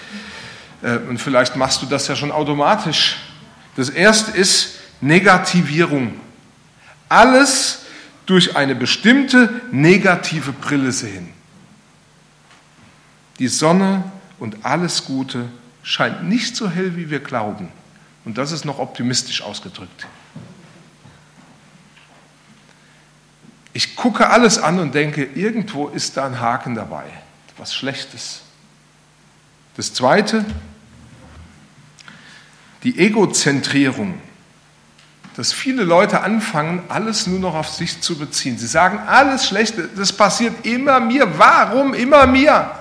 äh, 0.82 0.96
und 1.00 1.20
vielleicht 1.20 1.58
machst 1.58 1.82
du 1.82 1.86
das 1.86 2.08
ja 2.08 2.16
schon 2.16 2.32
automatisch. 2.32 3.18
Das 3.76 3.90
Erste 3.90 4.32
ist 4.32 4.78
Negativierung. 5.02 6.14
Alles 7.10 7.80
durch 8.26 8.56
eine 8.56 8.74
bestimmte 8.74 9.50
negative 9.74 10.54
Brille 10.54 10.94
sehen. 10.94 11.34
Die 13.38 13.50
Sonne 13.50 14.06
und 14.40 14.66
alles 14.66 15.04
Gute 15.04 15.50
scheint 15.84 16.24
nicht 16.24 16.56
so 16.56 16.70
hell, 16.70 16.96
wie 16.96 17.10
wir 17.10 17.20
glauben. 17.20 17.68
Und 18.24 18.38
das 18.38 18.54
ist 18.54 18.64
noch 18.64 18.80
optimistisch 18.80 19.42
ausgedrückt. 19.42 20.08
Ich 23.76 23.98
gucke 23.98 24.30
alles 24.30 24.58
an 24.58 24.80
und 24.80 24.96
denke, 24.96 25.26
irgendwo 25.36 25.90
ist 25.90 26.16
da 26.16 26.26
ein 26.26 26.40
Haken 26.40 26.76
dabei, 26.76 27.04
was 27.58 27.76
Schlechtes. 27.76 28.40
Das 29.76 29.94
Zweite, 29.94 30.46
die 32.84 32.98
Egozentrierung, 32.98 34.14
dass 35.36 35.52
viele 35.52 35.84
Leute 35.84 36.22
anfangen, 36.22 36.84
alles 36.88 37.28
nur 37.28 37.40
noch 37.40 37.54
auf 37.54 37.68
sich 37.68 38.00
zu 38.00 38.18
beziehen. 38.18 38.58
Sie 38.58 38.66
sagen, 38.66 38.98
alles 39.08 39.46
Schlechte, 39.46 39.90
das 39.94 40.14
passiert 40.14 40.66
immer 40.66 41.02
mir. 41.02 41.38
Warum 41.38 41.94
immer 41.94 42.28
mir? 42.28 42.72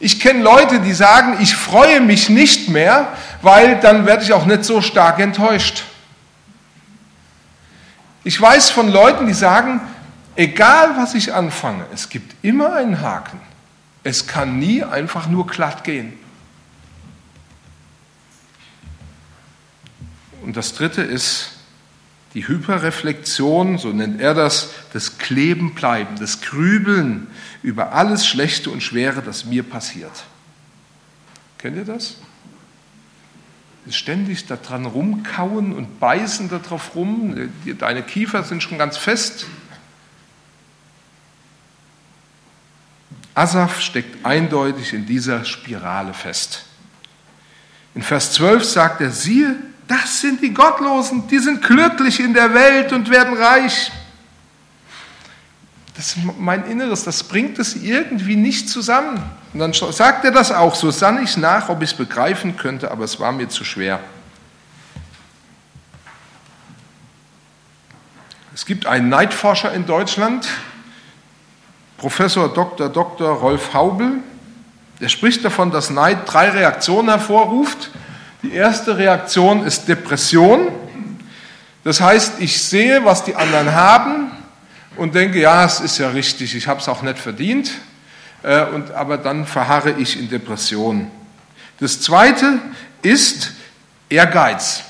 Ich 0.00 0.20
kenne 0.20 0.42
Leute, 0.42 0.80
die 0.80 0.92
sagen, 0.92 1.38
ich 1.40 1.56
freue 1.56 2.02
mich 2.02 2.28
nicht 2.28 2.68
mehr, 2.68 3.16
weil 3.40 3.80
dann 3.80 4.04
werde 4.04 4.22
ich 4.22 4.34
auch 4.34 4.44
nicht 4.44 4.64
so 4.64 4.82
stark 4.82 5.18
enttäuscht. 5.18 5.84
Ich 8.24 8.40
weiß 8.40 8.70
von 8.70 8.88
Leuten, 8.88 9.26
die 9.26 9.34
sagen, 9.34 9.82
egal 10.34 10.96
was 10.96 11.14
ich 11.14 11.34
anfange, 11.34 11.84
es 11.92 12.08
gibt 12.08 12.34
immer 12.42 12.72
einen 12.72 13.00
Haken. 13.00 13.38
Es 14.02 14.26
kann 14.26 14.58
nie 14.58 14.82
einfach 14.82 15.28
nur 15.28 15.46
glatt 15.46 15.84
gehen. 15.84 16.14
Und 20.42 20.56
das 20.56 20.74
dritte 20.74 21.02
ist 21.02 21.52
die 22.34 22.48
Hyperreflexion, 22.48 23.78
so 23.78 23.88
nennt 23.88 24.20
er 24.20 24.34
das, 24.34 24.70
das 24.92 25.18
Klebenbleiben, 25.18 26.16
das 26.16 26.40
Grübeln 26.40 27.28
über 27.62 27.92
alles 27.92 28.26
Schlechte 28.26 28.70
und 28.70 28.82
Schwere, 28.82 29.22
das 29.22 29.44
mir 29.44 29.62
passiert. 29.62 30.24
Kennt 31.58 31.76
ihr 31.76 31.84
das? 31.84 32.16
Ständig 33.90 34.46
daran 34.46 34.86
rumkauen 34.86 35.74
und 35.74 36.00
beißen 36.00 36.48
darauf 36.48 36.94
rum. 36.94 37.50
Deine 37.78 38.02
Kiefer 38.02 38.42
sind 38.42 38.62
schon 38.62 38.78
ganz 38.78 38.96
fest. 38.96 39.46
Asaf 43.34 43.80
steckt 43.80 44.24
eindeutig 44.24 44.92
in 44.92 45.06
dieser 45.06 45.44
Spirale 45.44 46.14
fest. 46.14 46.64
In 47.94 48.02
Vers 48.02 48.32
12 48.32 48.64
sagt 48.64 49.00
er, 49.00 49.10
siehe, 49.10 49.56
das 49.86 50.20
sind 50.20 50.40
die 50.40 50.54
Gottlosen, 50.54 51.28
die 51.28 51.38
sind 51.38 51.62
glücklich 51.62 52.20
in 52.20 52.32
der 52.32 52.54
Welt 52.54 52.92
und 52.92 53.10
werden 53.10 53.36
reich. 53.36 53.92
Das 55.94 56.16
ist 56.16 56.18
mein 56.38 56.64
Inneres, 56.66 57.04
das 57.04 57.22
bringt 57.24 57.58
es 57.58 57.76
irgendwie 57.76 58.36
nicht 58.36 58.68
zusammen. 58.68 59.22
Und 59.54 59.60
dann 59.60 59.72
sagt 59.72 60.24
er 60.24 60.32
das 60.32 60.50
auch, 60.50 60.74
so 60.74 60.90
sann 60.90 61.22
ich 61.22 61.36
nach, 61.36 61.68
ob 61.68 61.80
ich 61.80 61.92
es 61.92 61.96
begreifen 61.96 62.56
könnte, 62.56 62.90
aber 62.90 63.04
es 63.04 63.20
war 63.20 63.30
mir 63.30 63.48
zu 63.48 63.62
schwer. 63.62 64.00
Es 68.52 68.66
gibt 68.66 68.86
einen 68.86 69.08
Neidforscher 69.08 69.72
in 69.72 69.86
Deutschland, 69.86 70.48
Professor 71.98 72.52
Dr. 72.52 72.88
Dr. 72.88 73.28
Rolf 73.30 73.72
Haubel, 73.74 74.14
der 75.00 75.08
spricht 75.08 75.44
davon, 75.44 75.70
dass 75.70 75.88
Neid 75.88 76.18
drei 76.26 76.50
Reaktionen 76.50 77.08
hervorruft. 77.08 77.90
Die 78.42 78.52
erste 78.52 78.98
Reaktion 78.98 79.64
ist 79.64 79.86
Depression. 79.86 80.68
Das 81.84 82.00
heißt, 82.00 82.40
ich 82.40 82.60
sehe, 82.60 83.04
was 83.04 83.22
die 83.22 83.36
anderen 83.36 83.72
haben 83.72 84.32
und 84.96 85.14
denke, 85.14 85.38
ja, 85.38 85.64
es 85.64 85.78
ist 85.78 85.98
ja 85.98 86.08
richtig, 86.08 86.56
ich 86.56 86.66
habe 86.66 86.80
es 86.80 86.88
auch 86.88 87.02
nicht 87.02 87.18
verdient, 87.18 87.70
äh, 88.44 88.66
und, 88.66 88.90
aber 88.92 89.16
dann 89.16 89.46
verharre 89.46 89.94
ich 89.98 90.18
in 90.18 90.28
Depression. 90.28 91.10
Das 91.80 92.00
zweite 92.00 92.60
ist 93.02 93.52
Ehrgeiz. 94.08 94.84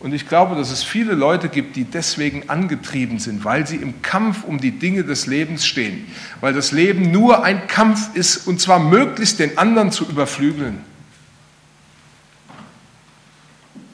Und 0.00 0.12
ich 0.12 0.28
glaube, 0.28 0.56
dass 0.56 0.72
es 0.72 0.82
viele 0.82 1.14
Leute 1.14 1.48
gibt, 1.48 1.76
die 1.76 1.84
deswegen 1.84 2.50
angetrieben 2.50 3.20
sind, 3.20 3.44
weil 3.44 3.68
sie 3.68 3.76
im 3.76 4.02
Kampf 4.02 4.42
um 4.42 4.60
die 4.60 4.72
Dinge 4.72 5.04
des 5.04 5.26
Lebens 5.26 5.64
stehen. 5.64 6.08
Weil 6.40 6.52
das 6.54 6.72
Leben 6.72 7.12
nur 7.12 7.44
ein 7.44 7.68
Kampf 7.68 8.16
ist, 8.16 8.48
und 8.48 8.60
zwar 8.60 8.80
möglichst 8.80 9.38
den 9.38 9.58
anderen 9.58 9.92
zu 9.92 10.04
überflügeln. 10.04 10.80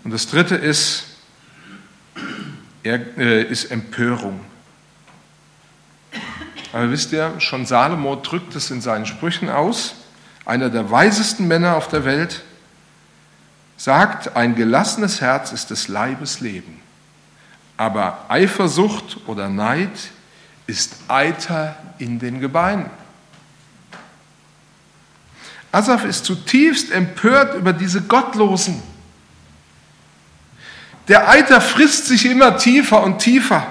Und 0.03 0.13
das 0.13 0.29
dritte 0.29 0.55
ist, 0.55 1.05
äh, 2.85 3.43
ist 3.43 3.71
Empörung. 3.71 4.41
Aber 6.73 6.91
wisst 6.91 7.13
ihr, 7.13 7.35
schon 7.39 7.67
Salomo 7.67 8.17
drückt 8.17 8.55
es 8.55 8.71
in 8.71 8.81
seinen 8.81 9.07
Sprüchen 9.07 9.49
aus. 9.49 9.95
Einer 10.45 10.71
der 10.71 10.91
weisesten 10.91 11.49
Männer 11.49 11.77
auf 11.77 11.89
der 11.89 12.05
Welt 12.05 12.43
sagt, 13.77 14.37
ein 14.37 14.55
gelassenes 14.55 15.21
Herz 15.21 15.53
ist 15.53 15.71
des 15.71 15.89
Leibes 15.89 16.41
Leben. 16.41 16.81
Aber 17.77 18.27
Eifersucht 18.29 19.19
oder 19.27 19.49
Neid 19.49 19.91
ist 20.67 20.97
Eiter 21.09 21.77
in 21.99 22.19
den 22.19 22.41
Gebeinen. 22.41 22.91
Asaf 25.71 26.05
ist 26.05 26.25
zutiefst 26.25 26.91
empört 26.91 27.55
über 27.55 27.73
diese 27.73 28.03
Gottlosen. 28.03 28.83
Der 31.09 31.29
Eiter 31.29 31.61
frisst 31.61 32.07
sich 32.07 32.27
immer 32.27 32.57
tiefer 32.59 33.03
und 33.03 33.19
tiefer. 33.19 33.67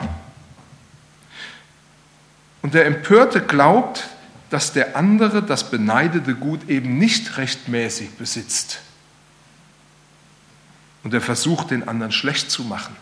Und 2.62 2.74
der 2.74 2.86
Empörte 2.86 3.42
glaubt, 3.42 4.08
dass 4.50 4.74
der 4.74 4.96
andere 4.96 5.44
das 5.44 5.70
beneidete 5.70 6.36
Gut 6.36 6.70
eben 6.70 6.98
nicht 6.98 7.38
rechtmäßig 7.38 8.12
besitzt. 8.12 8.80
Und 11.04 11.14
er 11.14 11.22
versucht, 11.22 11.72
den 11.72 11.88
anderen 11.88 12.12
schlecht 12.12 12.50
zu 12.52 12.64
machen. 12.64 12.96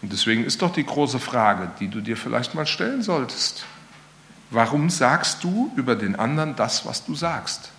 Und 0.00 0.12
deswegen 0.12 0.44
ist 0.44 0.62
doch 0.62 0.72
die 0.72 0.86
große 0.86 1.18
Frage, 1.18 1.70
die 1.80 1.88
du 1.88 2.00
dir 2.00 2.16
vielleicht 2.16 2.54
mal 2.54 2.66
stellen 2.66 3.02
solltest. 3.02 3.64
Warum 4.50 4.90
sagst 4.90 5.44
du 5.44 5.72
über 5.76 5.96
den 5.96 6.16
anderen 6.16 6.56
das, 6.56 6.86
was 6.86 7.04
du 7.04 7.14
sagst? 7.14 7.70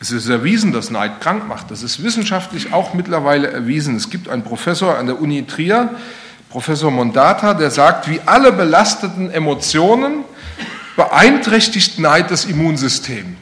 Es 0.00 0.10
ist 0.10 0.28
erwiesen, 0.28 0.72
dass 0.72 0.90
Neid 0.90 1.20
krank 1.20 1.46
macht. 1.46 1.70
Das 1.70 1.82
ist 1.82 2.02
wissenschaftlich 2.02 2.72
auch 2.72 2.94
mittlerweile 2.94 3.50
erwiesen. 3.50 3.96
Es 3.96 4.08
gibt 4.08 4.30
einen 4.30 4.42
Professor 4.42 4.96
an 4.96 5.06
der 5.06 5.20
Uni 5.20 5.46
Trier, 5.46 5.94
Professor 6.48 6.90
Mondata, 6.90 7.52
der 7.52 7.70
sagt, 7.70 8.08
wie 8.08 8.20
alle 8.24 8.50
belasteten 8.50 9.30
Emotionen 9.30 10.24
beeinträchtigt 10.96 11.98
Neid 11.98 12.30
das 12.30 12.46
Immunsystem. 12.46 13.36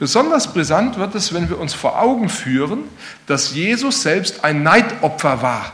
Besonders 0.00 0.52
brisant 0.52 0.98
wird 0.98 1.14
es, 1.14 1.32
wenn 1.32 1.48
wir 1.48 1.58
uns 1.58 1.72
vor 1.72 2.00
Augen 2.00 2.28
führen, 2.28 2.80
dass 3.26 3.54
Jesus 3.54 4.02
selbst 4.02 4.44
ein 4.44 4.64
Neidopfer 4.64 5.40
war. 5.40 5.72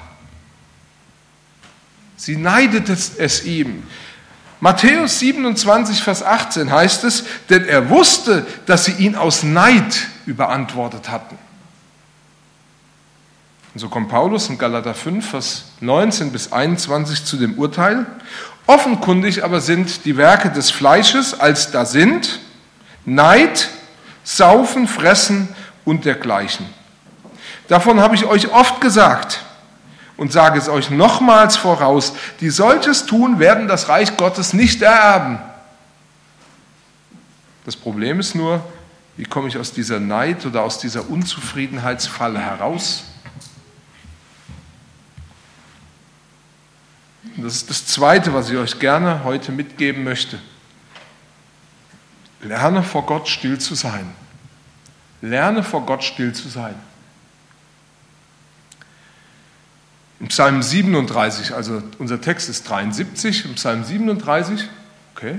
Sie 2.16 2.36
neidet 2.36 2.90
es 2.90 3.44
ihm. 3.44 3.84
Matthäus 4.61 5.18
27, 5.20 6.03
Vers 6.03 6.23
18 6.23 6.70
heißt 6.70 7.05
es, 7.05 7.25
denn 7.49 7.64
er 7.66 7.88
wusste, 7.88 8.46
dass 8.66 8.85
sie 8.85 8.92
ihn 8.92 9.16
aus 9.16 9.42
Neid 9.42 10.09
überantwortet 10.27 11.11
hatten. 11.11 11.38
Und 13.73 13.81
so 13.81 13.88
kommt 13.88 14.11
Paulus 14.11 14.51
in 14.51 14.59
Galater 14.59 14.94
5, 14.94 15.31
Vers 15.31 15.64
19 15.81 16.31
bis 16.31 16.53
21 16.53 17.25
zu 17.25 17.38
dem 17.38 17.55
Urteil. 17.55 18.05
Offenkundig 18.66 19.44
aber 19.44 19.61
sind 19.61 20.05
die 20.05 20.18
Werke 20.18 20.51
des 20.51 20.70
Fleisches, 20.70 21.38
als 21.38 21.70
da 21.70 21.87
sind 21.87 22.40
Neid, 23.07 23.70
Saufen, 24.25 24.87
Fressen 24.87 25.49
und 25.87 26.05
dergleichen. 26.05 26.66
Davon 27.68 28.01
habe 28.01 28.14
ich 28.14 28.27
euch 28.27 28.53
oft 28.53 28.81
gesagt 28.83 29.40
und 30.20 30.30
sage 30.30 30.59
es 30.59 30.68
euch 30.68 30.90
nochmals 30.90 31.56
voraus, 31.56 32.12
die 32.40 32.50
solches 32.50 33.06
tun, 33.06 33.38
werden 33.38 33.68
das 33.68 33.88
Reich 33.88 34.18
Gottes 34.18 34.52
nicht 34.52 34.83
ererben. 34.83 35.38
Das 37.64 37.74
Problem 37.74 38.20
ist 38.20 38.35
nur, 38.35 38.62
Wie 39.16 39.24
komme 39.24 39.48
ich 39.48 39.56
aus 39.59 39.72
dieser 39.72 39.98
Neid 39.98 40.46
oder 40.46 40.62
aus 40.62 40.78
dieser 40.78 41.09
Unzufriedenheitsfalle 41.09 42.38
heraus? 42.38 43.04
Und 47.37 47.44
das 47.44 47.56
ist 47.56 47.70
das 47.70 47.87
Zweite, 47.87 48.33
was 48.33 48.50
ich 48.50 48.56
euch 48.56 48.78
gerne 48.78 49.24
heute 49.24 49.52
mitgeben 49.52 50.04
möchte. 50.04 50.38
Lerne 52.42 52.83
vor 52.83 53.04
Gott 53.04 53.28
still 53.28 53.59
zu 53.59 53.74
sein. 53.74 54.11
Lerne 55.20 55.62
vor 55.62 55.85
Gott 55.85 56.02
still 56.04 56.33
zu 56.33 56.48
sein. 56.48 56.74
Im 60.20 60.28
Psalm 60.28 60.62
37, 60.62 61.54
also 61.54 61.83
unser 61.98 62.20
Text 62.20 62.50
ist 62.50 62.68
73, 62.68 63.46
im 63.46 63.54
Psalm 63.54 63.85
37, 63.85 64.68
okay. 65.16 65.37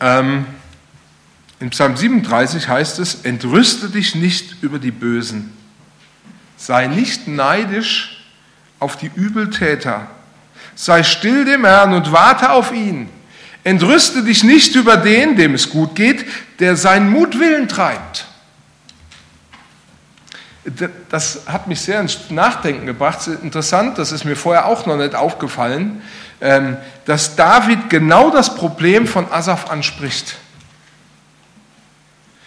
Ähm, 0.00 0.46
in 1.60 1.68
Psalm 1.68 1.98
37 1.98 2.66
heißt 2.66 2.98
es, 2.98 3.16
entrüste 3.16 3.90
dich 3.90 4.14
nicht 4.14 4.62
über 4.62 4.78
die 4.78 4.90
Bösen, 4.90 5.52
sei 6.56 6.86
nicht 6.86 7.28
neidisch 7.28 8.24
auf 8.78 8.96
die 8.96 9.10
Übeltäter, 9.14 10.06
sei 10.74 11.02
still 11.02 11.44
dem 11.44 11.66
Herrn 11.66 11.92
und 11.92 12.10
warte 12.10 12.52
auf 12.52 12.72
ihn. 12.72 13.10
Entrüste 13.64 14.24
dich 14.24 14.42
nicht 14.42 14.74
über 14.76 14.96
den, 14.96 15.36
dem 15.36 15.52
es 15.52 15.68
gut 15.68 15.94
geht, 15.94 16.24
der 16.60 16.76
seinen 16.76 17.10
Mutwillen 17.10 17.68
treibt. 17.68 18.29
Das 21.08 21.46
hat 21.46 21.66
mich 21.66 21.80
sehr 21.80 22.00
ins 22.00 22.30
Nachdenken 22.30 22.86
gebracht. 22.86 23.26
Interessant, 23.26 23.98
das 23.98 24.12
ist 24.12 24.24
mir 24.24 24.36
vorher 24.36 24.66
auch 24.66 24.86
noch 24.86 24.96
nicht 24.96 25.14
aufgefallen, 25.14 26.02
ähm, 26.40 26.76
dass 27.04 27.36
David 27.36 27.90
genau 27.90 28.30
das 28.30 28.54
Problem 28.54 29.06
von 29.06 29.30
Asaf 29.30 29.70
anspricht. 29.70 30.36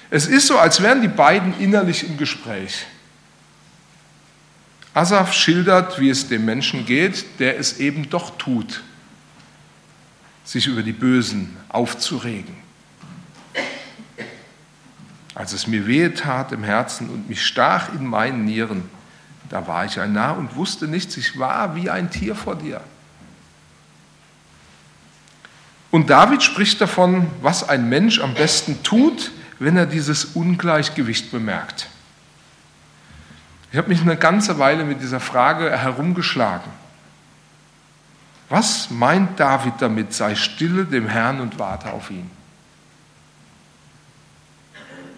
Es 0.10 0.28
ist 0.28 0.48
so, 0.48 0.58
als 0.58 0.82
wären 0.82 1.02
die 1.02 1.08
beiden 1.08 1.60
innerlich 1.60 2.08
im 2.08 2.18
Gespräch. 2.18 2.86
Asaf 4.94 5.34
schildert, 5.34 6.00
wie 6.00 6.10
es 6.10 6.28
dem 6.28 6.46
Menschen 6.46 6.86
geht, 6.86 7.40
der 7.40 7.58
es 7.58 7.80
eben 7.80 8.10
doch 8.10 8.38
tut, 8.38 8.84
sich 10.44 10.68
über 10.68 10.84
die 10.84 10.92
Bösen 10.92 11.58
aufzuregen 11.70 12.63
als 15.36 15.54
es 15.54 15.68
mir 15.68 15.88
wehe 15.88 16.14
tat 16.14 16.52
im 16.52 16.64
Herzen 16.64 17.10
und 17.10 17.30
mich 17.30 17.46
stach 17.46 17.94
in 17.94 18.06
meinen 18.06 18.46
Nieren, 18.46 18.84
da 19.50 19.68
war 19.68 19.86
ich 19.86 20.00
ein 20.00 20.14
Narr 20.14 20.38
und 20.38 20.56
wusste 20.56 20.88
nichts, 20.88 21.18
ich 21.18 21.38
war 21.38 21.76
wie 21.76 21.90
ein 21.90 22.10
Tier 22.10 22.36
vor 22.36 22.56
dir. 22.56 22.82
Und 25.92 26.10
David 26.10 26.42
spricht 26.42 26.82
davon, 26.82 27.28
was 27.42 27.68
ein 27.68 27.88
Mensch 27.88 28.20
am 28.20 28.34
besten 28.34 28.82
tut, 28.82 29.32
wenn 29.60 29.78
er 29.78 29.86
dieses 29.86 30.26
Ungleichgewicht 30.26 31.32
bemerkt. 31.32 31.88
Ich 33.72 33.78
habe 33.78 33.90
mich 33.90 34.02
eine 34.02 34.18
ganze 34.18 34.58
Weile 34.60 34.86
mit 34.86 35.02
dieser 35.02 35.20
Frage 35.20 35.70
herumgeschlagen. 35.70 36.72
Was 38.50 38.90
meint 38.92 39.40
David 39.40 39.74
damit, 39.80 40.14
sei 40.14 40.36
stille 40.36 40.86
dem 40.86 41.08
Herrn 41.08 41.40
und 41.40 41.60
warte 41.60 41.92
auf 41.92 42.12
ihn? 42.12 42.30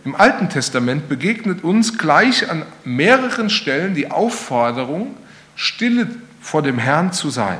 Im 0.05 0.15
Alten 0.15 0.49
Testament 0.49 1.09
begegnet 1.09 1.63
uns 1.63 1.97
gleich 1.97 2.49
an 2.51 2.63
mehreren 2.83 3.49
Stellen 3.49 3.95
die 3.95 4.11
Aufforderung, 4.11 5.17
stille 5.55 6.07
vor 6.39 6.61
dem 6.61 6.77
Herrn 6.77 7.11
zu 7.11 7.31
sein. 7.31 7.57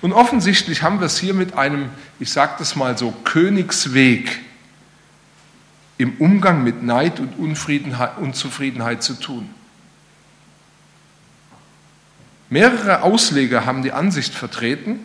Und 0.00 0.12
offensichtlich 0.12 0.84
haben 0.84 1.00
wir 1.00 1.06
es 1.06 1.18
hier 1.18 1.34
mit 1.34 1.54
einem, 1.54 1.88
ich 2.20 2.30
sage 2.30 2.52
das 2.58 2.76
mal 2.76 2.96
so, 2.96 3.10
Königsweg 3.24 4.38
im 5.98 6.14
Umgang 6.18 6.62
mit 6.62 6.84
Neid 6.84 7.18
und 7.18 7.36
Unzufriedenheit 7.38 9.02
zu 9.02 9.14
tun. 9.14 9.50
Mehrere 12.50 13.02
Ausleger 13.02 13.66
haben 13.66 13.82
die 13.82 13.92
Ansicht 13.92 14.32
vertreten, 14.32 15.00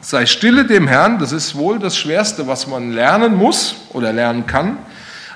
sei 0.00 0.24
stille 0.24 0.64
dem 0.64 0.88
Herrn, 0.88 1.18
das 1.18 1.32
ist 1.32 1.54
wohl 1.54 1.78
das 1.78 1.96
Schwerste, 1.96 2.46
was 2.46 2.66
man 2.66 2.90
lernen 2.92 3.34
muss 3.34 3.76
oder 3.90 4.12
lernen 4.14 4.46
kann, 4.46 4.78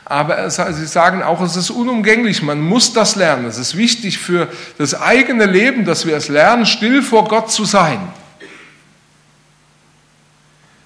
aber 0.09 0.51
sie 0.51 0.87
sagen 0.87 1.23
auch, 1.23 1.43
es 1.43 1.55
ist 1.55 1.69
unumgänglich, 1.69 2.43
man 2.43 2.61
muss 2.61 2.95
das 2.95 3.15
lernen. 3.15 3.45
Es 3.45 3.59
ist 3.59 3.77
wichtig 3.77 4.19
für 4.19 4.49
das 4.79 4.99
eigene 4.99 5.45
Leben, 5.45 5.85
dass 5.85 6.07
wir 6.07 6.17
es 6.17 6.29
lernen, 6.29 6.65
still 6.65 7.03
vor 7.03 7.29
Gott 7.29 7.51
zu 7.51 7.67
sein. 7.67 8.01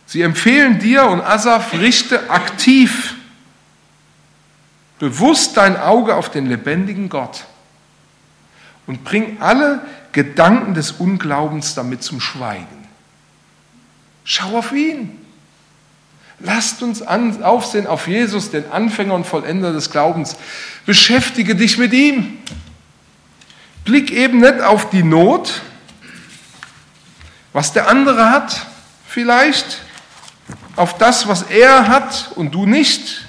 Sie 0.06 0.22
empfehlen 0.22 0.80
dir 0.80 1.04
und 1.04 1.20
Asaf, 1.20 1.72
richte 1.72 2.30
aktiv, 2.30 3.14
bewusst 4.98 5.56
dein 5.56 5.76
Auge 5.78 6.16
auf 6.16 6.28
den 6.28 6.46
lebendigen 6.46 7.08
Gott 7.08 7.44
und 8.88 9.04
bring 9.04 9.40
alle 9.40 9.80
Gedanken 10.10 10.74
des 10.74 10.90
Unglaubens 10.92 11.74
damit 11.74 12.02
zum 12.02 12.20
Schweigen. 12.20 12.88
Schau 14.24 14.58
auf 14.58 14.72
ihn. 14.72 15.21
Lasst 16.44 16.82
uns 16.82 17.02
an, 17.02 17.42
aufsehen 17.44 17.86
auf 17.86 18.08
Jesus, 18.08 18.50
den 18.50 18.70
Anfänger 18.70 19.14
und 19.14 19.26
Vollender 19.26 19.72
des 19.72 19.90
Glaubens. 19.90 20.36
Beschäftige 20.86 21.54
dich 21.54 21.78
mit 21.78 21.92
ihm. 21.92 22.38
Blick 23.84 24.10
eben 24.10 24.40
nicht 24.40 24.60
auf 24.60 24.90
die 24.90 25.04
Not, 25.04 25.62
was 27.52 27.72
der 27.72 27.88
andere 27.88 28.30
hat, 28.30 28.66
vielleicht, 29.06 29.82
auf 30.74 30.98
das, 30.98 31.28
was 31.28 31.42
er 31.42 31.86
hat 31.86 32.32
und 32.34 32.52
du 32.52 32.66
nicht. 32.66 33.24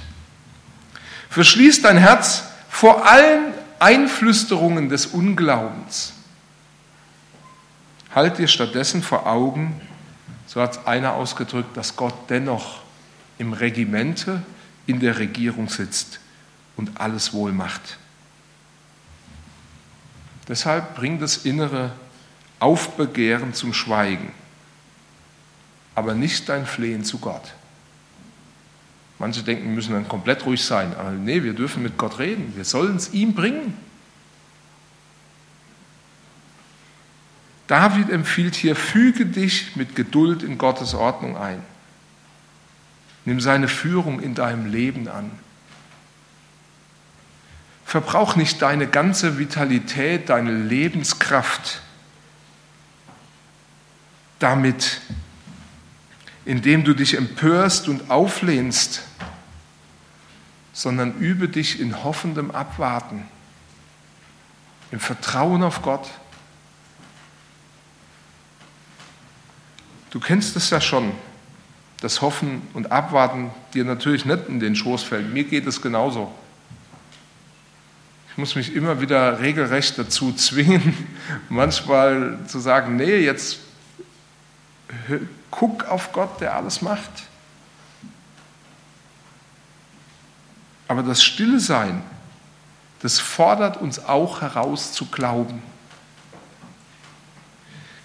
Verschließ 1.29 1.83
dein 1.83 1.97
Herz 1.97 2.45
vor 2.69 3.05
allen 3.05 3.53
Einflüsterungen 3.77 4.89
des 4.89 5.07
Unglaubens. 5.07 6.13
Halt 8.15 8.39
dir 8.39 8.47
stattdessen 8.47 9.03
vor 9.03 9.27
Augen, 9.27 9.81
so 10.47 10.61
hat 10.61 10.77
es 10.77 10.87
einer 10.87 11.13
ausgedrückt, 11.13 11.75
dass 11.77 11.95
Gott 11.95 12.13
dennoch 12.29 12.82
im 13.37 13.53
Regimente 13.53 14.41
in 14.85 14.99
der 14.99 15.17
Regierung 15.19 15.69
sitzt 15.69 16.19
und 16.75 16.99
alles 16.99 17.33
wohl 17.33 17.51
macht. 17.51 17.97
Deshalb 20.47 20.95
bringt 20.95 21.21
das 21.21 21.37
innere 21.37 21.93
Aufbegehren 22.59 23.53
zum 23.53 23.73
Schweigen, 23.73 24.31
aber 25.95 26.13
nicht 26.13 26.49
dein 26.49 26.65
Flehen 26.65 27.03
zu 27.03 27.19
Gott. 27.19 27.53
Manche 29.19 29.43
denken, 29.43 29.63
wir 29.65 29.71
müssen 29.71 29.93
dann 29.93 30.07
komplett 30.07 30.45
ruhig 30.45 30.63
sein. 30.63 30.93
Aber 30.97 31.11
nee, 31.11 31.43
wir 31.43 31.53
dürfen 31.53 31.81
mit 31.81 31.97
Gott 31.97 32.19
reden. 32.19 32.53
Wir 32.57 32.65
sollen 32.65 32.97
es 32.97 33.13
ihm 33.13 33.33
bringen. 33.33 33.77
David 37.67 38.09
empfiehlt 38.09 38.55
hier, 38.55 38.75
füge 38.75 39.25
dich 39.25 39.77
mit 39.77 39.95
Geduld 39.95 40.43
in 40.43 40.57
Gottes 40.57 40.93
Ordnung 40.93 41.37
ein. 41.37 41.63
Nimm 43.25 43.39
seine 43.39 43.67
Führung 43.67 44.19
in 44.19 44.35
deinem 44.35 44.65
Leben 44.65 45.07
an. 45.07 45.31
Verbrauch 47.85 48.35
nicht 48.35 48.61
deine 48.61 48.87
ganze 48.87 49.37
Vitalität, 49.37 50.29
deine 50.29 50.51
Lebenskraft 50.51 51.81
damit, 54.39 54.99
indem 56.43 56.83
du 56.83 56.93
dich 56.93 57.15
empörst 57.15 57.87
und 57.87 58.09
auflehnst, 58.09 59.03
sondern 60.73 61.17
übe 61.19 61.47
dich 61.47 61.79
in 61.79 62.03
hoffendem 62.03 62.51
Abwarten, 62.51 63.25
im 64.91 64.99
Vertrauen 64.99 65.63
auf 65.63 65.81
Gott. 65.81 66.09
Du 70.09 70.19
kennst 70.19 70.55
es 70.55 70.69
ja 70.71 70.81
schon, 70.81 71.13
das 72.03 72.21
Hoffen 72.21 72.61
und 72.73 72.91
Abwarten 72.91 73.51
dir 73.73 73.85
natürlich 73.85 74.25
nicht 74.25 74.49
in 74.49 74.59
den 74.59 74.75
Schoß 74.75 75.03
fällt. 75.03 75.33
Mir 75.33 75.45
geht 75.45 75.65
es 75.65 75.81
genauso. 75.81 76.33
Ich 78.29 78.37
muss 78.37 78.55
mich 78.55 78.75
immer 78.75 78.99
wieder 78.99 79.39
regelrecht 79.39 79.97
dazu 79.97 80.33
zwingen, 80.33 81.07
manchmal 81.49 82.39
zu 82.45 82.59
sagen, 82.59 82.97
nee, 82.97 83.19
jetzt 83.19 83.59
guck 85.49 85.85
auf 85.85 86.11
Gott, 86.11 86.41
der 86.41 86.57
alles 86.57 86.81
macht. 86.81 87.09
Aber 90.89 91.03
das 91.03 91.23
Stille 91.23 91.61
Sein, 91.61 92.03
das 92.99 93.19
fordert 93.19 93.77
uns 93.77 94.03
auch 94.03 94.41
heraus 94.41 94.91
zu 94.91 95.05
glauben. 95.05 95.61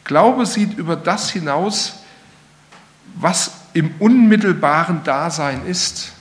Glaube 0.04 0.46
sieht 0.46 0.78
über 0.78 0.94
das 0.94 1.30
hinaus, 1.30 1.94
was 3.14 3.58
im 3.78 3.94
unmittelbaren 4.00 5.04
Dasein 5.04 5.64
ist. 5.64 6.12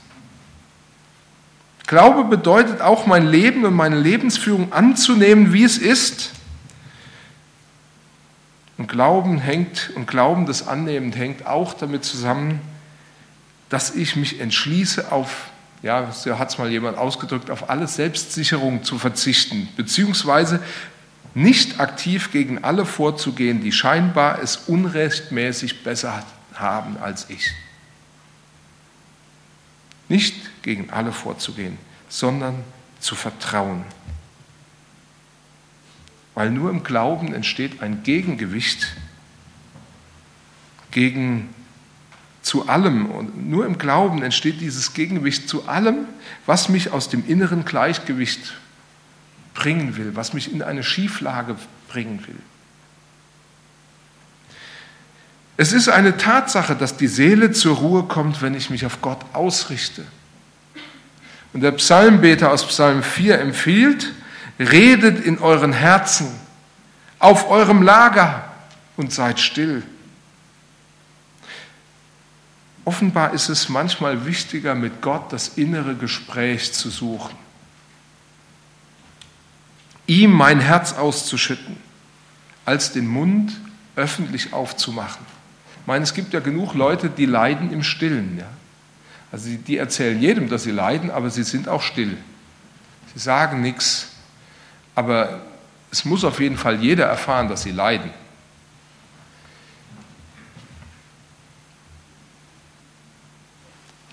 Glaube 1.87 2.25
bedeutet 2.25 2.81
auch, 2.81 3.07
mein 3.07 3.25
Leben 3.25 3.65
und 3.65 3.73
meine 3.73 3.99
Lebensführung 3.99 4.73
anzunehmen, 4.73 5.53
wie 5.53 5.63
es 5.63 5.77
ist. 5.77 6.31
Und 8.77 8.87
Glauben 8.87 9.39
hängt 9.39 9.91
und 9.95 10.05
Glauben 10.05 10.45
des 10.45 10.67
Annehmend 10.67 11.15
hängt 11.15 11.47
auch 11.47 11.73
damit 11.73 12.05
zusammen, 12.05 12.61
dass 13.69 13.95
ich 13.95 14.15
mich 14.15 14.39
entschließe, 14.39 15.11
auf, 15.11 15.49
ja, 15.81 16.11
so 16.11 16.37
hat 16.37 16.49
es 16.49 16.59
mal 16.59 16.69
jemand 16.69 16.97
ausgedrückt, 16.97 17.49
auf 17.49 17.71
alle 17.71 17.87
Selbstsicherung 17.87 18.83
zu 18.83 18.99
verzichten, 18.99 19.67
beziehungsweise 19.75 20.59
nicht 21.33 21.79
aktiv 21.79 22.31
gegen 22.31 22.63
alle 22.63 22.85
vorzugehen, 22.85 23.61
die 23.61 23.71
scheinbar 23.71 24.43
es 24.43 24.57
unrechtmäßig 24.67 25.83
besser 25.83 26.23
haben 26.59 26.97
als 26.97 27.29
ich. 27.29 27.51
Nicht 30.09 30.63
gegen 30.63 30.89
alle 30.89 31.11
vorzugehen, 31.11 31.77
sondern 32.09 32.63
zu 32.99 33.15
vertrauen. 33.15 33.83
Weil 36.33 36.51
nur 36.51 36.69
im 36.69 36.83
Glauben 36.83 37.33
entsteht 37.33 37.81
ein 37.81 38.03
Gegengewicht 38.03 38.95
gegen 40.91 41.53
zu 42.41 42.69
allem. 42.69 43.07
Und 43.07 43.49
nur 43.49 43.65
im 43.65 43.77
Glauben 43.77 44.23
entsteht 44.23 44.61
dieses 44.61 44.93
Gegengewicht 44.93 45.49
zu 45.49 45.67
allem, 45.67 46.05
was 46.45 46.69
mich 46.69 46.91
aus 46.91 47.09
dem 47.09 47.27
inneren 47.27 47.65
Gleichgewicht 47.65 48.53
bringen 49.53 49.97
will, 49.97 50.15
was 50.15 50.33
mich 50.33 50.51
in 50.51 50.61
eine 50.61 50.83
Schieflage 50.83 51.55
bringen 51.89 52.25
will. 52.27 52.37
Es 55.57 55.73
ist 55.73 55.89
eine 55.89 56.17
Tatsache, 56.17 56.75
dass 56.75 56.97
die 56.97 57.07
Seele 57.07 57.51
zur 57.51 57.77
Ruhe 57.77 58.03
kommt, 58.03 58.43
wenn 58.43 58.53
ich 58.53 58.69
mich 58.69 58.85
auf 58.85 59.01
Gott 59.01 59.19
ausrichte. 59.33 60.05
Und 61.51 61.61
der 61.61 61.71
Psalmbeter 61.71 62.51
aus 62.51 62.67
Psalm 62.67 63.01
4 63.01 63.39
empfiehlt, 63.39 64.13
redet 64.59 65.19
in 65.25 65.39
euren 65.39 65.73
Herzen, 65.73 66.27
auf 67.17 67.49
eurem 67.49 67.81
Lager 67.81 68.45
und 68.95 69.11
seid 69.11 69.39
still. 69.39 69.81
Offenbar 72.85 73.33
ist 73.33 73.49
es 73.49 73.67
manchmal 73.67 74.27
wichtiger, 74.27 74.75
mit 74.75 75.01
Gott 75.01 75.33
das 75.33 75.49
innere 75.57 75.95
Gespräch 75.95 76.71
zu 76.73 76.91
suchen, 76.91 77.35
ihm 80.05 80.31
mein 80.31 80.59
Herz 80.59 80.93
auszuschütten, 80.93 81.77
als 82.63 82.91
den 82.91 83.07
Mund 83.07 83.51
öffentlich 83.95 84.53
aufzumachen. 84.53 85.36
Ich 85.87 85.89
meine, 85.89 86.03
es 86.03 86.13
gibt 86.13 86.33
ja 86.33 86.41
genug 86.41 86.73
Leute, 86.73 87.09
die 87.09 87.25
leiden 87.25 87.71
im 87.71 87.81
Stillen. 87.81 88.37
Ja? 88.37 88.47
Also 89.31 89.47
die 89.51 89.77
erzählen 89.77 90.21
jedem, 90.21 90.49
dass 90.49 90.63
sie 90.63 90.71
leiden, 90.71 91.09
aber 91.09 91.29
sie 91.29 91.43
sind 91.43 91.69
auch 91.69 91.81
still. 91.81 92.17
Sie 93.13 93.19
sagen 93.19 93.61
nichts, 93.61 94.09
aber 94.95 95.43
es 95.89 96.03
muss 96.03 96.25
auf 96.25 96.41
jeden 96.41 96.57
Fall 96.57 96.83
jeder 96.83 97.05
erfahren, 97.05 97.47
dass 97.47 97.63
sie 97.63 97.71
leiden. 97.71 98.11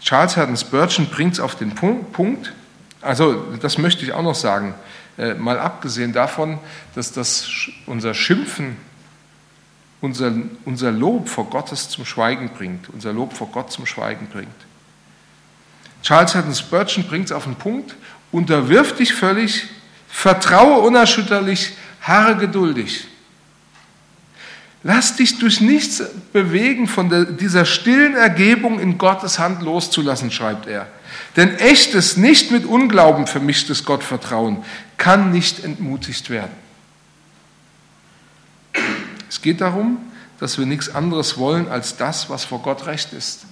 Charles 0.01 0.37
Haddon 0.37 0.57
Spurgeon 0.57 1.09
bringt 1.09 1.33
es 1.33 1.41
auf 1.41 1.57
den 1.57 1.75
Punkt, 1.75 2.53
also 3.01 3.53
das 3.61 3.79
möchte 3.79 4.05
ich 4.05 4.13
auch 4.13 4.23
noch 4.23 4.37
sagen, 4.37 4.75
äh, 5.19 5.35
mal 5.35 5.59
abgesehen 5.59 6.13
davon, 6.13 6.61
dass 6.95 7.11
das 7.11 7.49
unser 7.87 8.15
Schimpfen, 8.15 8.77
unser, 10.05 10.33
unser 10.67 10.93
Lob 10.93 11.29
vor 11.29 11.49
Gottes 11.49 11.89
zum 11.89 12.05
Schweigen 12.05 12.51
bringt, 12.51 12.91
unser 12.91 13.13
Lob 13.13 13.33
vor 13.33 13.49
Gott 13.49 13.73
zum 13.73 13.87
Schweigen 13.87 14.29
bringt. 14.29 14.49
Charles 16.03 16.35
Haddon 16.35 16.55
Spurgeon 16.55 17.05
bringt 17.05 17.27
es 17.27 17.33
auf 17.33 17.45
den 17.45 17.55
Punkt, 17.55 17.97
unterwirf 18.31 18.95
dich 18.95 19.15
völlig, 19.15 19.65
vertraue 20.07 20.81
unerschütterlich, 20.81 21.73
harre 22.03 22.37
geduldig. 22.37 23.07
Lass 24.83 25.17
dich 25.17 25.39
durch 25.39 25.63
nichts 25.63 26.03
bewegen, 26.35 26.87
von 26.87 27.09
der, 27.09 27.25
dieser 27.25 27.65
stillen 27.65 28.15
Ergebung 28.15 28.81
in 28.81 28.99
Gottes 28.99 29.39
Hand 29.39 29.63
loszulassen, 29.63 30.31
schreibt 30.31 30.67
er. 30.67 30.87
Denn 31.37 31.57
echtes, 31.57 32.19
nicht 32.19 32.51
mit 32.51 32.67
Unglauben 32.67 33.27
vermischtes 33.27 33.87
Gottvertrauen 33.87 34.63
kann 34.99 35.33
nicht 35.33 35.65
entmutigt 35.65 36.29
werden. 36.29 36.64
Es 39.35 39.43
geht 39.43 39.61
darum, 39.61 39.99
dass 40.39 40.59
wir 40.59 40.65
nichts 40.65 40.95
anderes 40.95 41.39
wollen 41.39 41.67
als 41.67 41.97
das, 41.97 42.31
was 42.31 42.45
vor 42.45 42.63
Gott 42.63 42.87
recht 42.87 43.13
ist 43.13 43.47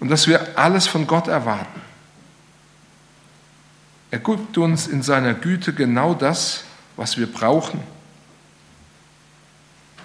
und 0.00 0.08
dass 0.08 0.26
wir 0.26 0.58
alles 0.58 0.86
von 0.86 1.06
Gott 1.06 1.28
erwarten. 1.28 1.82
Er 4.10 4.18
gibt 4.18 4.56
uns 4.56 4.86
in 4.86 5.02
seiner 5.02 5.34
Güte 5.34 5.74
genau 5.74 6.14
das, 6.14 6.64
was 6.96 7.18
wir 7.18 7.30
brauchen. 7.30 7.80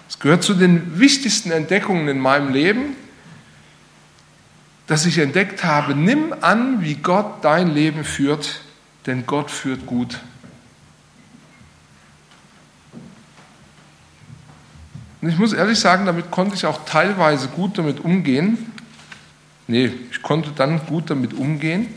Es 0.09 0.19
gehört 0.19 0.43
zu 0.43 0.53
den 0.53 0.99
wichtigsten 0.99 1.51
Entdeckungen 1.51 2.09
in 2.09 2.19
meinem 2.19 2.51
Leben, 2.51 2.97
dass 4.85 5.05
ich 5.05 5.17
entdeckt 5.17 5.63
habe, 5.63 5.95
nimm 5.95 6.35
an, 6.41 6.81
wie 6.81 6.95
Gott 6.95 7.45
dein 7.45 7.69
Leben 7.69 8.03
führt, 8.03 8.59
denn 9.05 9.25
Gott 9.25 9.49
führt 9.49 9.85
gut. 9.85 10.19
Und 15.21 15.29
ich 15.29 15.37
muss 15.37 15.53
ehrlich 15.53 15.79
sagen, 15.79 16.05
damit 16.05 16.31
konnte 16.31 16.55
ich 16.55 16.65
auch 16.65 16.85
teilweise 16.85 17.47
gut 17.49 17.77
damit 17.77 17.99
umgehen, 17.99 18.69
Nee, 19.71 19.91
ich 20.09 20.23
konnte 20.23 20.49
dann 20.49 20.83
gut 20.87 21.11
damit 21.11 21.35
umgehen, 21.35 21.93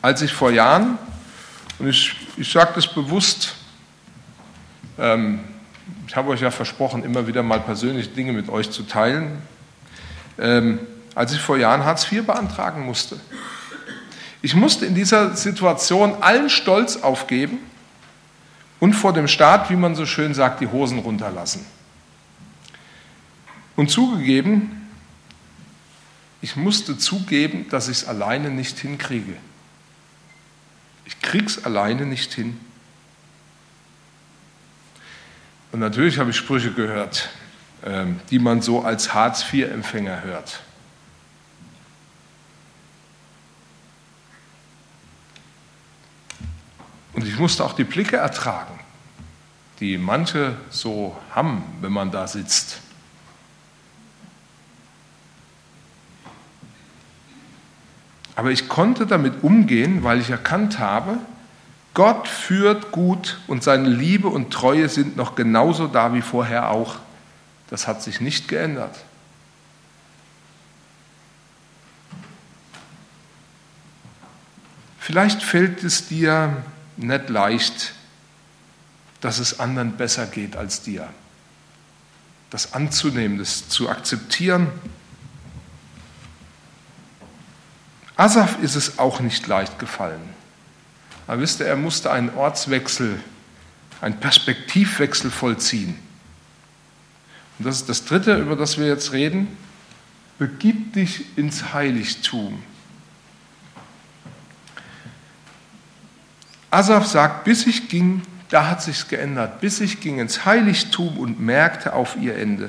als 0.00 0.22
ich 0.22 0.32
vor 0.32 0.50
Jahren, 0.50 0.96
und 1.78 1.88
ich, 1.88 2.16
ich 2.38 2.50
sage 2.50 2.72
das 2.74 2.86
bewusst, 2.86 3.54
ähm, 4.98 5.40
ich 6.06 6.16
habe 6.16 6.30
euch 6.30 6.40
ja 6.40 6.50
versprochen, 6.50 7.04
immer 7.04 7.26
wieder 7.26 7.42
mal 7.42 7.60
persönliche 7.60 8.08
Dinge 8.08 8.32
mit 8.32 8.48
euch 8.48 8.70
zu 8.70 8.84
teilen, 8.84 9.42
ähm, 10.38 10.78
als 11.14 11.34
ich 11.34 11.38
vor 11.38 11.58
Jahren 11.58 11.84
Hartz 11.84 12.10
IV 12.10 12.24
beantragen 12.24 12.86
musste. 12.86 13.20
Ich 14.40 14.54
musste 14.54 14.86
in 14.86 14.94
dieser 14.94 15.36
Situation 15.36 16.14
allen 16.22 16.48
Stolz 16.48 16.96
aufgeben 16.96 17.58
und 18.82 18.94
vor 18.94 19.12
dem 19.12 19.28
Staat, 19.28 19.70
wie 19.70 19.76
man 19.76 19.94
so 19.94 20.06
schön 20.06 20.34
sagt, 20.34 20.60
die 20.60 20.66
Hosen 20.66 20.98
runterlassen. 20.98 21.64
Und 23.76 23.92
zugegeben, 23.92 24.90
ich 26.40 26.56
musste 26.56 26.98
zugeben, 26.98 27.68
dass 27.68 27.86
ich 27.86 27.98
es 27.98 28.08
alleine 28.08 28.50
nicht 28.50 28.80
hinkriege. 28.80 29.36
Ich 31.04 31.22
krieg's 31.22 31.62
alleine 31.62 32.06
nicht 32.06 32.34
hin. 32.34 32.58
Und 35.70 35.78
natürlich 35.78 36.18
habe 36.18 36.30
ich 36.30 36.36
Sprüche 36.36 36.72
gehört, 36.72 37.30
ähm, 37.84 38.18
die 38.30 38.40
man 38.40 38.62
so 38.62 38.82
als 38.82 39.14
Hartz-IV-Empfänger 39.14 40.24
hört. 40.24 40.60
Und 47.12 47.28
ich 47.28 47.38
musste 47.38 47.64
auch 47.64 47.74
die 47.74 47.84
Blicke 47.84 48.16
ertragen, 48.16 48.71
die 49.82 49.98
manche 49.98 50.54
so 50.70 51.16
haben, 51.32 51.64
wenn 51.80 51.90
man 51.90 52.12
da 52.12 52.28
sitzt. 52.28 52.78
Aber 58.36 58.52
ich 58.52 58.68
konnte 58.68 59.06
damit 59.06 59.42
umgehen, 59.42 60.04
weil 60.04 60.20
ich 60.20 60.30
erkannt 60.30 60.78
habe, 60.78 61.18
Gott 61.94 62.28
führt 62.28 62.92
gut 62.92 63.40
und 63.48 63.64
seine 63.64 63.88
Liebe 63.88 64.28
und 64.28 64.52
Treue 64.52 64.88
sind 64.88 65.16
noch 65.16 65.34
genauso 65.34 65.88
da 65.88 66.14
wie 66.14 66.22
vorher 66.22 66.70
auch. 66.70 66.96
Das 67.68 67.88
hat 67.88 68.04
sich 68.04 68.20
nicht 68.20 68.46
geändert. 68.46 68.96
Vielleicht 75.00 75.42
fällt 75.42 75.82
es 75.82 76.06
dir 76.06 76.62
nicht 76.96 77.28
leicht, 77.28 77.94
dass 79.22 79.38
es 79.38 79.60
anderen 79.60 79.92
besser 79.92 80.26
geht 80.26 80.56
als 80.56 80.82
dir. 80.82 81.08
Das 82.50 82.74
anzunehmen, 82.74 83.38
das 83.38 83.68
zu 83.68 83.88
akzeptieren. 83.88 84.68
Asaf 88.16 88.60
ist 88.60 88.74
es 88.74 88.98
auch 88.98 89.20
nicht 89.20 89.46
leicht 89.46 89.78
gefallen. 89.78 90.20
Aber 91.26 91.40
wisst 91.40 91.60
ihr, 91.60 91.66
er 91.66 91.76
musste 91.76 92.10
einen 92.10 92.34
Ortswechsel, 92.34 93.18
einen 94.00 94.18
Perspektivwechsel 94.18 95.30
vollziehen. 95.30 95.96
Und 97.58 97.66
das 97.66 97.76
ist 97.76 97.88
das 97.88 98.04
Dritte, 98.04 98.36
über 98.36 98.56
das 98.56 98.76
wir 98.76 98.88
jetzt 98.88 99.12
reden. 99.12 99.56
Begib 100.38 100.94
dich 100.94 101.38
ins 101.38 101.72
Heiligtum. 101.72 102.60
Asaf 106.72 107.06
sagt, 107.06 107.44
bis 107.44 107.66
ich 107.66 107.88
ging, 107.88 108.22
da 108.52 108.68
hat 108.68 108.82
sich's 108.82 109.08
geändert, 109.08 109.60
bis 109.60 109.80
ich 109.80 110.00
ging 110.00 110.18
ins 110.18 110.44
Heiligtum 110.44 111.16
und 111.16 111.40
merkte 111.40 111.94
auf 111.94 112.16
ihr 112.20 112.36
Ende. 112.36 112.68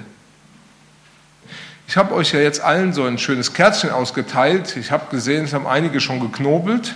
Ich 1.88 1.98
habe 1.98 2.15
euch 2.15 2.32
ja 2.32 2.39
jetzt 2.39 2.62
allen 2.62 2.93
so 2.93 3.04
ein 3.04 3.17
schönes 3.17 3.54
Kerzchen 3.54 3.89
ausgeteilt. 3.89 4.78
Ich 4.78 4.91
habe 4.91 5.08
gesehen, 5.12 5.43
es 5.43 5.54
haben 5.54 5.67
einige 5.67 6.00
schon 6.00 6.22
geknobelt. 6.22 6.96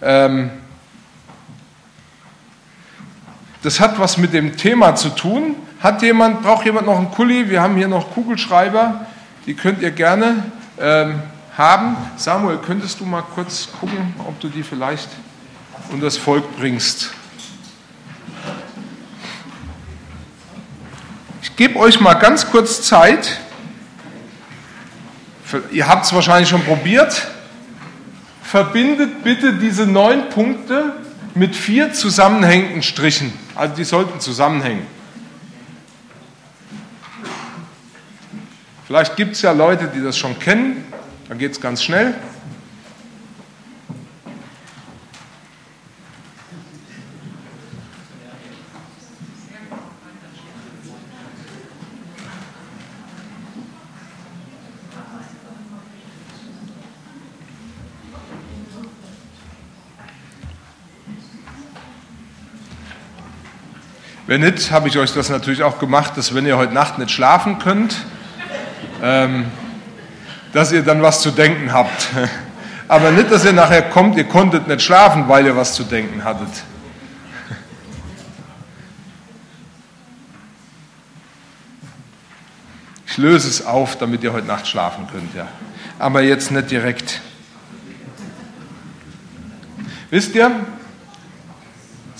Ähm 0.00 0.50
Das 3.64 3.80
hat 3.80 3.98
was 3.98 4.16
mit 4.16 4.32
dem 4.32 4.56
Thema 4.56 4.94
zu 4.94 5.08
tun. 5.08 5.56
Hat 5.80 6.00
jemand, 6.00 6.42
braucht 6.42 6.64
jemand 6.64 6.86
noch 6.86 6.98
einen 6.98 7.10
Kuli? 7.10 7.50
Wir 7.50 7.60
haben 7.60 7.74
hier 7.74 7.88
noch 7.88 8.12
Kugelschreiber, 8.12 9.06
die 9.46 9.54
könnt 9.54 9.82
ihr 9.82 9.90
gerne 9.90 10.44
ähm, 10.78 11.20
haben. 11.58 11.96
Samuel, 12.16 12.58
könntest 12.58 13.00
du 13.00 13.04
mal 13.04 13.22
kurz 13.22 13.68
gucken, 13.80 14.14
ob 14.20 14.38
du 14.38 14.48
die 14.48 14.62
vielleicht 14.62 15.08
unter 15.90 16.04
das 16.04 16.16
Volk 16.16 16.56
bringst? 16.56 17.10
Gebe 21.56 21.78
euch 21.78 22.00
mal 22.00 22.14
ganz 22.14 22.50
kurz 22.50 22.82
Zeit. 22.82 23.40
Ihr 25.72 25.88
habt 25.88 26.04
es 26.04 26.12
wahrscheinlich 26.12 26.48
schon 26.48 26.62
probiert. 26.62 27.28
Verbindet 28.42 29.24
bitte 29.24 29.54
diese 29.54 29.86
neun 29.86 30.28
Punkte 30.28 30.92
mit 31.34 31.56
vier 31.56 31.92
zusammenhängenden 31.92 32.82
Strichen. 32.82 33.32
Also 33.54 33.74
die 33.74 33.84
sollten 33.84 34.20
zusammenhängen. 34.20 34.86
Vielleicht 38.86 39.16
gibt 39.16 39.32
es 39.32 39.42
ja 39.42 39.52
Leute, 39.52 39.90
die 39.92 40.02
das 40.02 40.16
schon 40.16 40.38
kennen. 40.38 40.84
Dann 41.28 41.38
geht 41.38 41.52
es 41.52 41.60
ganz 41.60 41.82
schnell. 41.82 42.14
Wenn 64.26 64.40
nicht, 64.40 64.72
habe 64.72 64.88
ich 64.88 64.98
euch 64.98 65.14
das 65.14 65.28
natürlich 65.28 65.62
auch 65.62 65.78
gemacht, 65.78 66.16
dass 66.16 66.34
wenn 66.34 66.46
ihr 66.46 66.56
heute 66.56 66.74
Nacht 66.74 66.98
nicht 66.98 67.12
schlafen 67.12 67.60
könnt, 67.60 67.96
ähm, 69.00 69.46
dass 70.52 70.72
ihr 70.72 70.82
dann 70.82 71.00
was 71.00 71.20
zu 71.20 71.30
denken 71.30 71.72
habt. 71.72 72.08
Aber 72.88 73.12
nicht, 73.12 73.30
dass 73.30 73.44
ihr 73.44 73.52
nachher 73.52 73.82
kommt, 73.82 74.16
ihr 74.16 74.24
konntet 74.24 74.66
nicht 74.66 74.82
schlafen, 74.82 75.28
weil 75.28 75.46
ihr 75.46 75.56
was 75.56 75.74
zu 75.74 75.84
denken 75.84 76.24
hattet. 76.24 76.48
Ich 83.08 83.16
löse 83.18 83.48
es 83.48 83.64
auf, 83.64 83.96
damit 83.96 84.22
ihr 84.24 84.32
heute 84.32 84.46
Nacht 84.46 84.66
schlafen 84.66 85.06
könnt, 85.10 85.34
ja. 85.34 85.46
Aber 85.98 86.20
jetzt 86.20 86.50
nicht 86.50 86.70
direkt. 86.70 87.22
Wisst 90.10 90.34
ihr, 90.34 90.50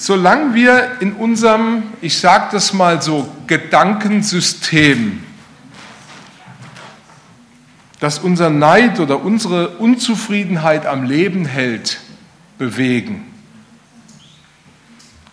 solange 0.07 0.55
wir 0.55 0.99
in 1.01 1.15
unserem, 1.15 1.83
ich 2.01 2.21
sage 2.21 2.47
das 2.53 2.73
mal 2.73 3.03
so, 3.03 3.29
Gedankensystem, 3.49 5.21
das 7.99 8.21
unser 8.21 8.49
Neid 8.49 9.01
oder 9.01 9.21
unsere 9.21 9.79
Unzufriedenheit 9.79 10.87
am 10.87 11.03
Leben 11.03 11.45
hält, 11.45 11.99
bewegen, 12.57 13.35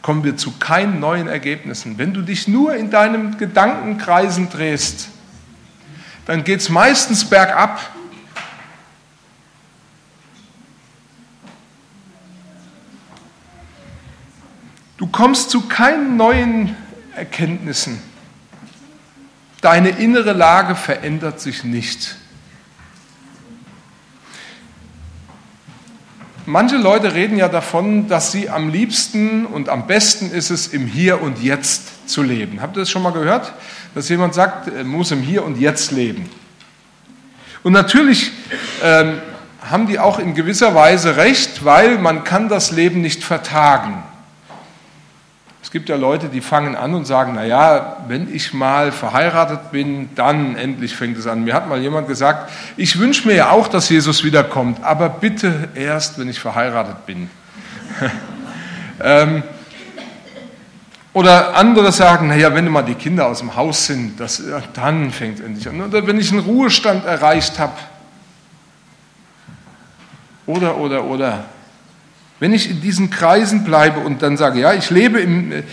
kommen 0.02 0.24
wir 0.24 0.38
zu 0.38 0.54
keinen 0.58 1.00
neuen 1.00 1.28
Ergebnissen. 1.28 2.00
Wenn 2.00 2.16
du 2.16 2.24
dich 2.24 2.48
nur 2.48 2.74
in 2.74 2.90
deinem 2.90 3.38
Gedankenkreisen 3.38 4.50
drehst, 4.50 5.10
dann 6.26 6.44
geht 6.44 6.62
es 6.62 6.70
meistens 6.70 7.26
bergab. 7.26 7.80
Du 15.04 15.10
kommst 15.10 15.50
zu 15.50 15.68
keinen 15.68 16.16
neuen 16.16 16.78
Erkenntnissen. 17.14 18.02
Deine 19.60 19.90
innere 19.90 20.32
Lage 20.32 20.76
verändert 20.76 21.42
sich 21.42 21.66
nicht. 21.66 22.16
Manche 26.46 26.78
Leute 26.78 27.14
reden 27.14 27.36
ja 27.36 27.50
davon, 27.50 28.08
dass 28.08 28.32
sie 28.32 28.50
am 28.50 28.70
liebsten 28.70 29.46
und 29.46 29.68
am 29.68 29.88
besten 29.88 30.32
ist 30.32 30.52
es, 30.52 30.68
im 30.68 30.88
Hier 30.88 31.22
und 31.22 31.44
Jetzt 31.44 32.10
zu 32.10 32.24
leben. 32.24 32.62
Habt 32.62 32.78
ihr 32.78 32.80
das 32.80 32.90
schon 32.90 33.04
mal 33.04 33.12
gehört? 33.12 33.52
Dass 33.96 34.08
jemand 34.08 34.34
sagt, 34.34 34.70
er 34.70 34.86
muss 34.86 35.12
im 35.12 35.22
Hier 35.22 35.44
und 35.44 35.60
Jetzt 35.60 35.92
leben. 35.92 36.30
Und 37.62 37.74
natürlich 37.74 38.32
ähm, 38.82 39.20
haben 39.70 39.86
die 39.86 40.00
auch 40.00 40.18
in 40.18 40.34
gewisser 40.34 40.74
Weise 40.76 41.18
recht, 41.18 41.66
weil 41.66 41.98
man 41.98 42.24
kann 42.24 42.48
das 42.48 42.72
Leben 42.72 43.02
nicht 43.02 43.22
vertagen 43.22 44.02
gibt 45.74 45.90
ja 45.90 45.96
Leute, 45.96 46.30
die 46.30 46.42
fangen 46.42 46.76
an 46.76 46.94
und 46.94 47.06
sagen, 47.06 47.34
naja, 47.34 47.98
wenn 48.08 48.34
ich 48.34 48.54
mal 48.54 48.92
verheiratet 48.92 49.72
bin, 49.72 50.10
dann 50.14 50.56
endlich 50.56 50.96
fängt 50.96 51.18
es 51.18 51.26
an. 51.26 51.44
Mir 51.44 51.56
hat 51.56 51.68
mal 51.68 51.80
jemand 51.80 52.08
gesagt, 52.08 52.52
ich 52.78 53.00
wünsche 53.00 53.28
mir 53.28 53.34
ja 53.34 53.50
auch, 53.50 53.68
dass 53.68 53.90
Jesus 53.90 54.24
wiederkommt, 54.24 54.84
aber 54.84 55.10
bitte 55.10 55.70
erst, 55.74 56.20
wenn 56.20 56.30
ich 56.30 56.40
verheiratet 56.40 57.08
bin. 57.08 57.28
ähm, 59.04 59.42
oder 61.12 61.56
andere 61.56 61.92
sagen, 61.92 62.28
naja, 62.28 62.54
wenn 62.54 62.68
mal 62.70 62.84
die 62.84 62.94
Kinder 62.94 63.26
aus 63.26 63.40
dem 63.40 63.56
Haus 63.56 63.88
sind, 63.88 64.20
das, 64.20 64.44
dann 64.76 65.10
fängt 65.10 65.40
es 65.40 65.46
endlich 65.46 65.68
an. 65.68 65.82
Oder 65.82 66.06
wenn 66.06 66.20
ich 66.20 66.32
einen 66.32 66.42
Ruhestand 66.42 67.04
erreicht 67.04 67.58
habe. 67.58 67.74
Oder, 70.46 70.78
oder, 70.78 71.04
oder. 71.04 71.46
Wenn 72.44 72.52
ich 72.52 72.70
in 72.70 72.82
diesen 72.82 73.10
Kreisen 73.10 73.64
bleibe 73.64 74.02
und 74.02 74.22
dann 74.22 74.36
sage, 74.36 74.60
ja, 74.60 74.74
ich 74.74 74.90
lebe 74.90 75.22
im, 75.22 75.54
äh, 75.54 75.64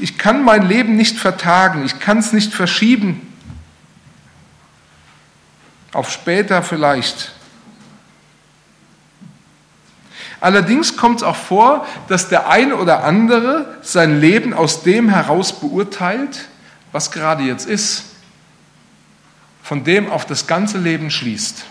ich 0.00 0.16
kann 0.16 0.42
mein 0.42 0.66
Leben 0.66 0.96
nicht 0.96 1.18
vertagen, 1.18 1.84
ich 1.84 2.00
kann 2.00 2.16
es 2.16 2.32
nicht 2.32 2.54
verschieben, 2.54 3.20
auf 5.92 6.10
später 6.10 6.62
vielleicht. 6.62 7.32
Allerdings 10.40 10.96
kommt 10.96 11.16
es 11.16 11.22
auch 11.22 11.36
vor, 11.36 11.86
dass 12.08 12.30
der 12.30 12.48
eine 12.48 12.76
oder 12.76 13.04
andere 13.04 13.76
sein 13.82 14.22
Leben 14.22 14.54
aus 14.54 14.82
dem 14.82 15.10
heraus 15.10 15.60
beurteilt, 15.60 16.48
was 16.92 17.10
gerade 17.10 17.42
jetzt 17.42 17.66
ist, 17.66 18.04
von 19.62 19.84
dem 19.84 20.10
auf 20.10 20.24
das 20.24 20.46
ganze 20.46 20.78
Leben 20.78 21.10
schließt. 21.10 21.66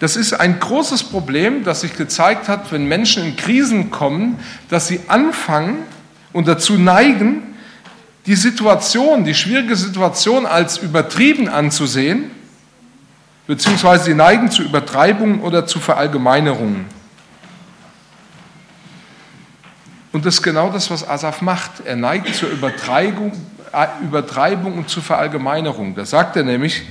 Das 0.00 0.16
ist 0.16 0.32
ein 0.32 0.58
großes 0.58 1.04
Problem, 1.04 1.64
das 1.64 1.82
sich 1.82 1.96
gezeigt 1.96 2.48
hat, 2.48 2.72
wenn 2.72 2.86
Menschen 2.86 3.24
in 3.24 3.36
Krisen 3.36 3.90
kommen, 3.90 4.38
dass 4.68 4.88
sie 4.88 5.00
anfangen 5.08 5.78
und 6.32 6.48
dazu 6.48 6.76
neigen, 6.76 7.54
die 8.26 8.34
Situation, 8.34 9.24
die 9.24 9.34
schwierige 9.34 9.76
Situation 9.76 10.46
als 10.46 10.78
übertrieben 10.78 11.48
anzusehen, 11.48 12.30
beziehungsweise 13.46 14.04
sie 14.04 14.14
neigen 14.14 14.50
zu 14.50 14.62
Übertreibungen 14.62 15.40
oder 15.40 15.66
zu 15.66 15.78
Verallgemeinerungen. 15.78 16.86
Und 20.12 20.24
das 20.24 20.34
ist 20.34 20.42
genau 20.42 20.70
das, 20.70 20.90
was 20.90 21.06
Asaf 21.06 21.42
macht. 21.42 21.84
Er 21.84 21.96
neigt 21.96 22.34
zur 22.34 22.48
Übertreibung, 22.48 23.32
äh, 23.72 23.86
Übertreibung 24.02 24.78
und 24.78 24.88
zur 24.88 25.02
Verallgemeinerung. 25.02 25.94
Da 25.94 26.04
sagt 26.04 26.36
er 26.36 26.44
nämlich, 26.44 26.82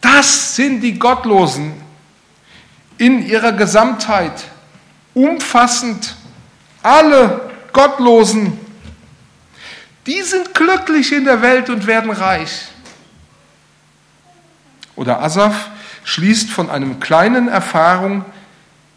das 0.00 0.54
sind 0.54 0.80
die 0.80 0.96
Gottlosen, 0.98 1.72
in 2.98 3.26
ihrer 3.26 3.52
Gesamtheit, 3.52 4.44
umfassend, 5.14 6.16
alle 6.82 7.50
Gottlosen, 7.72 8.58
die 10.06 10.22
sind 10.22 10.54
glücklich 10.54 11.12
in 11.12 11.24
der 11.24 11.42
Welt 11.42 11.70
und 11.70 11.86
werden 11.86 12.10
reich. 12.10 12.68
Oder 14.96 15.22
Asaf 15.22 15.70
schließt 16.04 16.50
von 16.50 16.70
einem 16.70 16.98
kleinen 16.98 17.48
Erfahrung 17.48 18.24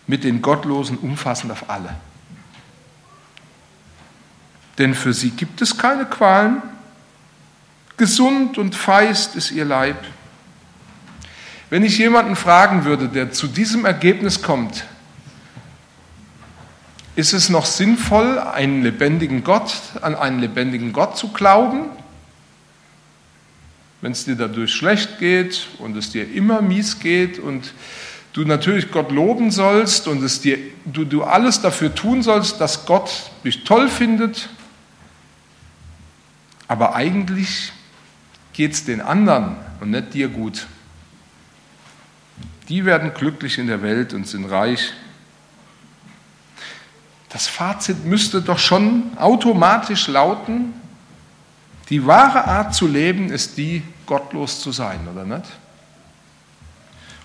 mit 0.07 0.23
den 0.23 0.41
Gottlosen 0.41 0.97
umfassend 0.97 1.51
auf 1.51 1.69
alle. 1.69 1.93
Denn 4.77 4.95
für 4.95 5.13
sie 5.13 5.31
gibt 5.31 5.61
es 5.61 5.77
keine 5.77 6.05
Qualen, 6.05 6.61
gesund 7.97 8.57
und 8.57 8.73
feist 8.73 9.35
ist 9.35 9.51
ihr 9.51 9.65
Leib. 9.65 9.97
Wenn 11.71 11.85
ich 11.85 11.97
jemanden 11.97 12.35
fragen 12.35 12.83
würde, 12.83 13.07
der 13.07 13.31
zu 13.31 13.47
diesem 13.47 13.85
Ergebnis 13.85 14.41
kommt, 14.41 14.83
ist 17.15 17.31
es 17.31 17.47
noch 17.47 17.65
sinnvoll, 17.65 18.39
einen 18.39 18.83
lebendigen 18.83 19.45
Gott, 19.45 19.73
an 20.01 20.15
einen 20.15 20.39
lebendigen 20.39 20.91
Gott 20.91 21.17
zu 21.17 21.29
glauben? 21.29 21.85
Wenn 24.01 24.11
es 24.11 24.25
dir 24.25 24.35
dadurch 24.35 24.73
schlecht 24.73 25.17
geht 25.19 25.69
und 25.79 25.95
es 25.95 26.11
dir 26.11 26.29
immer 26.33 26.61
mies 26.61 26.99
geht 26.99 27.39
und 27.39 27.73
du 28.33 28.43
natürlich 28.43 28.91
Gott 28.91 29.09
loben 29.09 29.49
sollst 29.49 30.09
und 30.09 30.21
es 30.23 30.41
dir, 30.41 30.57
du, 30.83 31.05
du 31.05 31.23
alles 31.23 31.61
dafür 31.61 31.95
tun 31.95 32.21
sollst, 32.21 32.59
dass 32.59 32.85
Gott 32.85 33.31
dich 33.45 33.63
toll 33.63 33.87
findet, 33.87 34.49
aber 36.67 36.95
eigentlich 36.95 37.71
geht 38.51 38.73
es 38.73 38.83
den 38.83 38.99
anderen 38.99 39.55
und 39.79 39.91
nicht 39.91 40.13
dir 40.13 40.27
gut. 40.27 40.67
Die 42.71 42.85
werden 42.85 43.13
glücklich 43.13 43.57
in 43.57 43.67
der 43.67 43.81
Welt 43.81 44.13
und 44.13 44.25
sind 44.25 44.45
reich. 44.45 44.93
Das 47.27 47.47
Fazit 47.47 48.05
müsste 48.05 48.41
doch 48.41 48.59
schon 48.59 49.11
automatisch 49.17 50.07
lauten, 50.07 50.71
die 51.89 52.07
wahre 52.07 52.45
Art 52.45 52.73
zu 52.73 52.87
leben 52.87 53.29
ist 53.29 53.57
die, 53.57 53.83
gottlos 54.05 54.61
zu 54.61 54.71
sein, 54.71 55.05
oder 55.11 55.25
nicht? 55.25 55.43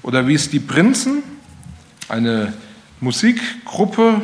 Oder 0.03 0.27
wie 0.27 0.35
es 0.35 0.51
die 0.51 0.59
Prinzen, 0.59 1.23
eine 2.09 2.53
Musikgruppe 2.99 4.23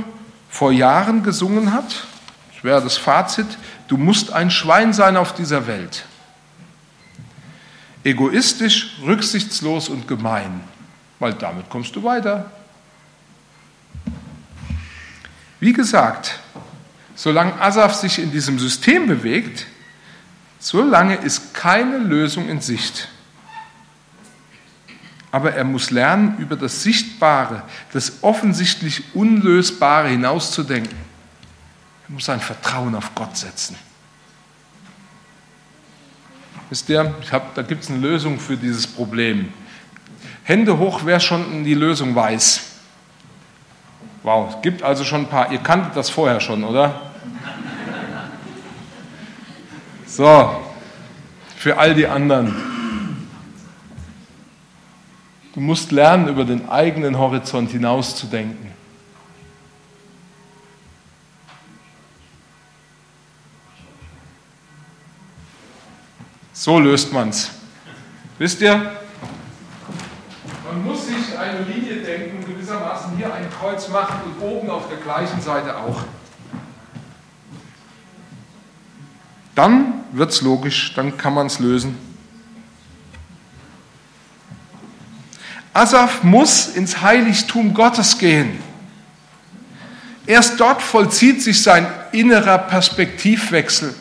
vor 0.51 0.73
Jahren 0.73 1.23
gesungen 1.23 1.73
hat, 1.73 2.05
das 2.53 2.65
wäre 2.65 2.83
das 2.83 2.97
Fazit, 2.97 3.47
du 3.87 3.97
musst 3.97 4.33
ein 4.33 4.51
Schwein 4.51 4.93
sein 4.93 5.17
auf 5.17 5.33
dieser 5.37 5.69
Welt. 5.69 6.05
Egoistisch, 8.03 8.99
rücksichtslos 9.05 9.89
und 9.89 10.09
gemein, 10.09 10.63
weil 11.23 11.35
damit 11.35 11.71
kommst 11.71 11.95
du 11.95 12.03
weiter. 12.03 12.51
Wie 15.61 15.73
gesagt, 15.73 16.41
solange 17.15 17.61
Asaf 17.61 17.95
sich 17.95 18.19
in 18.19 18.33
diesem 18.33 18.59
System 18.59 19.07
bewegt, 19.07 19.69
solange 20.59 21.15
ist 21.15 21.55
keine 21.55 21.99
Lösung 21.99 22.49
in 22.49 22.61
Sicht. 22.61 23.07
Aber 25.31 25.55
er 25.55 25.63
muss 25.63 25.93
lernen, 25.93 26.39
über 26.39 26.57
das 26.57 26.83
Sichtbare, 26.83 27.63
das 27.93 28.25
offensichtlich 28.25 29.15
Unlösbare 29.15 30.09
hinauszudenken. 30.09 30.99
Er 32.09 32.13
muss 32.13 32.25
sein 32.25 32.41
Vertrauen 32.41 32.97
auf 32.97 33.15
Gott 33.15 33.37
setzen. 33.37 33.77
Wisst 36.69 36.89
ihr, 36.89 37.15
hab, 37.31 37.55
da 37.55 37.63
gibt 37.63 37.85
es 37.85 37.91
eine 37.91 38.01
Lösung 38.01 38.41
für 38.41 38.57
dieses 38.57 38.89
Problem. 38.89 39.53
Hände 40.45 40.79
hoch, 40.79 41.03
wer 41.05 41.21
schon 41.21 41.65
die 41.65 41.75
Lösung 41.75 42.15
weiß. 42.15 42.63
Wow, 44.23 44.55
es 44.55 44.63
gibt 44.63 44.83
also 44.83 45.05
schon 45.05 45.23
ein 45.23 45.29
paar. 45.29 45.51
Ihr 45.51 45.59
kanntet 45.59 45.97
das 45.97 46.11
vorher 46.11 46.41
schon, 46.41 46.65
oder? 46.65 47.13
So, 50.07 50.63
für 51.57 51.79
all 51.79 51.95
die 51.95 52.07
anderen. 52.07 52.55
Du 55.55 55.61
musst 55.61 55.93
lernen, 55.93 56.29
über 56.29 56.45
den 56.45 56.69
eigenen 56.69 57.19
Horizont 57.19 57.71
hinauszudenken. 57.71 58.73
So 66.53 66.79
löst 66.79 67.13
man 67.13 67.31
es. 67.31 67.51
Wisst 68.39 68.61
ihr, 68.61 68.75
man 70.65 70.85
muss 70.85 71.07
sich 71.07 71.39
eine 71.39 71.61
Linie 71.63 72.03
denken, 72.03 72.45
gewissermaßen 72.47 73.17
hier 73.17 73.33
ein 73.35 73.51
Kreuz 73.63 73.89
machen 73.91 74.17
und 74.25 74.45
oben 74.45 74.71
auf 74.71 74.89
der 74.89 74.99
gleichen 74.99 75.41
Seite 75.41 75.77
auch. 75.77 76.03
Dann 79.55 80.03
wird 80.11 80.33
es 80.33 80.43
logisch, 80.43 80.93
dann 80.97 81.17
kann 81.17 81.33
man 81.33 81.47
es 81.47 81.61
lösen. 81.61 81.97
Asaf 85.73 86.25
muss 86.25 86.67
ins 86.67 87.03
Heiligtum 87.03 87.73
Gottes 87.73 88.19
gehen. 88.19 88.59
Erst 90.27 90.59
dort 90.59 90.83
vollzieht 90.83 91.41
sich 91.41 91.63
sein 91.63 91.87
innerer 92.11 92.59
Perspektivwechsel. 92.59 93.95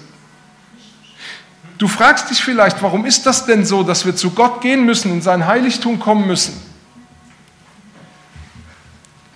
Du 1.78 1.88
fragst 1.88 2.32
dich 2.32 2.43
vielleicht, 2.43 2.82
warum 2.82 3.05
ist 3.05 3.28
das 3.28 3.45
denn 3.45 3.64
so, 3.64 3.84
dass 3.84 4.07
wir 4.07 4.16
zu 4.16 4.32
Gott 4.32 4.62
gehen 4.62 4.86
müssen, 4.86 5.12
in 5.12 5.22
sein 5.22 5.45
Heiligtum 5.45 5.99
kommen 5.99 6.26
müssen? 6.26 6.70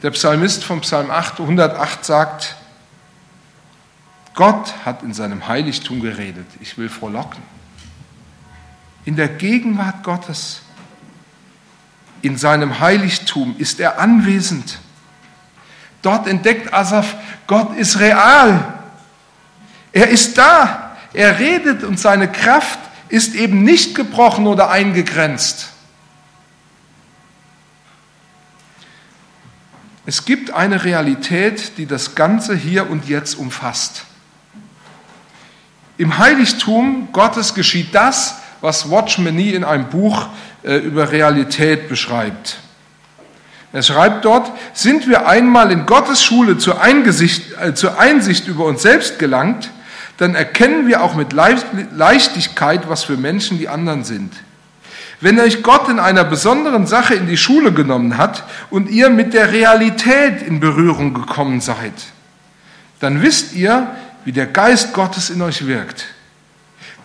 Der 0.02 0.12
Psalmist 0.12 0.64
vom 0.64 0.82
Psalm 0.82 1.10
108 1.10 2.04
sagt, 2.04 2.56
Gott 4.34 4.74
hat 4.86 5.02
in 5.04 5.14
seinem 5.14 5.48
Heiligtum 5.48 6.02
geredet. 6.02 6.48
Ich 6.60 6.78
will 6.78 6.89
frohlocken. 6.89 7.41
In 9.06 9.16
der 9.16 9.30
Gegenwart 9.30 10.04
Gottes, 10.04 10.62
in 12.22 12.38
seinem 12.38 12.80
Heiligtum 12.80 13.56
ist 13.58 13.80
er 13.80 14.00
anwesend. 14.00 14.80
Dort 16.02 16.28
entdeckt 16.28 16.74
Asaf, 16.74 17.16
Gott 17.48 17.76
ist 17.78 18.00
real. 18.00 18.74
Er 19.91 20.10
ist 20.10 20.38
da. 20.38 20.98
Er 21.14 21.39
redet 21.39 21.84
und 21.84 22.00
seine 22.00 22.30
Kraft 22.30 22.80
ist 23.08 23.36
eben 23.36 23.64
nicht 23.64 23.96
gebrochen 23.96 24.48
oder 24.48 24.70
eingegrenzt. 24.70 25.70
Es 30.06 30.26
gibt 30.26 30.51
eine 30.51 30.84
Realität, 30.84 31.78
die 31.78 31.88
das 31.88 32.14
Ganze 32.14 32.56
hier 32.56 32.89
und 32.89 33.08
jetzt 33.08 33.36
umfasst. 33.36 34.03
Im 35.97 36.18
Heiligtum 36.18 37.10
Gottes 37.12 37.56
geschieht 37.56 37.95
das, 37.95 38.36
was 38.62 38.89
Watchman 38.91 39.36
Nee 39.36 39.51
in 39.51 39.64
einem 39.64 39.89
Buch 39.89 40.28
äh, 40.64 40.78
über 40.78 41.12
Realität 41.12 41.89
beschreibt. 41.89 42.58
Er 43.74 43.84
schreibt 43.84 44.26
dort, 44.26 44.51
sind 44.74 45.08
wir 45.08 45.28
einmal 45.28 45.72
in 45.72 45.86
Gottes 45.86 46.24
Schule 46.24 46.58
zur, 46.58 46.82
äh, 46.84 47.74
zur 47.74 47.99
Einsicht 47.99 48.47
über 48.47 48.66
uns 48.66 48.82
selbst 48.84 49.20
gelangt, 49.20 49.70
dann 50.18 50.36
erkennen 50.36 50.88
wir 50.88 51.03
auch 51.03 51.16
mit 51.16 51.34
Leichtigkeit, 51.34 52.88
was 52.88 53.03
für 53.03 53.18
Menschen 53.18 53.58
die 53.58 53.68
anderen 53.68 54.03
sind. 54.03 54.34
Wenn 55.22 55.39
euch 55.39 55.63
Gott 55.63 55.88
in 55.89 55.99
einer 55.99 56.24
besonderen 56.24 56.88
Sache 56.88 57.16
in 57.16 57.28
die 57.28 57.38
Schule 57.38 57.72
genommen 57.72 58.18
hat 58.18 58.43
und 58.70 58.89
ihr 58.89 59.09
mit 59.09 59.34
der 59.34 59.51
Realität 59.51 60.41
in 60.41 60.59
Berührung 60.59 61.13
gekommen 61.13 61.61
seid, 61.61 61.93
dann 62.99 63.22
wisst 63.22 63.53
ihr, 63.53 63.95
wie 64.26 64.32
der 64.32 64.47
Geist 64.47 64.93
Gottes 64.93 65.30
in 65.30 65.41
euch 65.41 65.68
wirkt. 65.68 66.07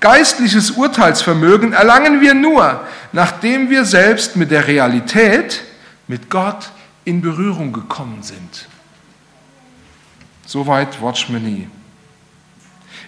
Geistliches 0.00 0.70
Urteilsvermögen 0.72 1.74
erlangen 1.74 2.20
wir 2.20 2.32
nur, 2.34 2.80
nachdem 3.12 3.68
wir 3.68 3.84
selbst 3.84 4.34
mit 4.34 4.50
der 4.50 4.66
Realität, 4.66 5.62
mit 6.08 6.30
Gott 6.30 6.70
in 7.04 7.20
Berührung 7.20 7.72
gekommen 7.72 8.22
sind. 8.22 8.66
Soweit 10.46 11.00
Watchman 11.02 11.44
Nee. 11.44 11.68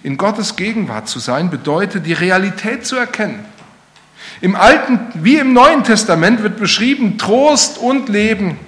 In 0.03 0.16
Gottes 0.16 0.55
Gegenwart 0.57 1.09
zu 1.09 1.18
sein 1.18 1.50
bedeutet, 1.50 2.07
die 2.07 2.12
Realität 2.12 2.86
zu 2.86 2.96
erkennen. 2.96 3.44
Im 4.43 4.57
Alten 4.57 4.99
wie 5.14 5.36
im 5.36 5.53
Neuen 5.53 5.84
Testament 5.84 6.43
wird 6.43 6.57
beschrieben 6.57 7.16
Trost 7.16 7.78
und 7.78 8.09
Leben, 8.09 8.59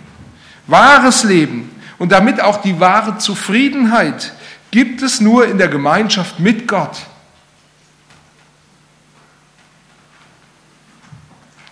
wahres 0.68 1.25
Leben 1.25 1.68
und 1.99 2.12
damit 2.12 2.41
auch 2.41 2.62
die 2.62 2.79
wahre 2.79 3.18
Zufriedenheit 3.18 4.33
gibt 4.70 5.03
es 5.03 5.20
nur 5.20 5.47
in 5.49 5.59
der 5.59 5.66
Gemeinschaft 5.66 6.39
mit 6.39 6.68
Gott. 6.68 6.97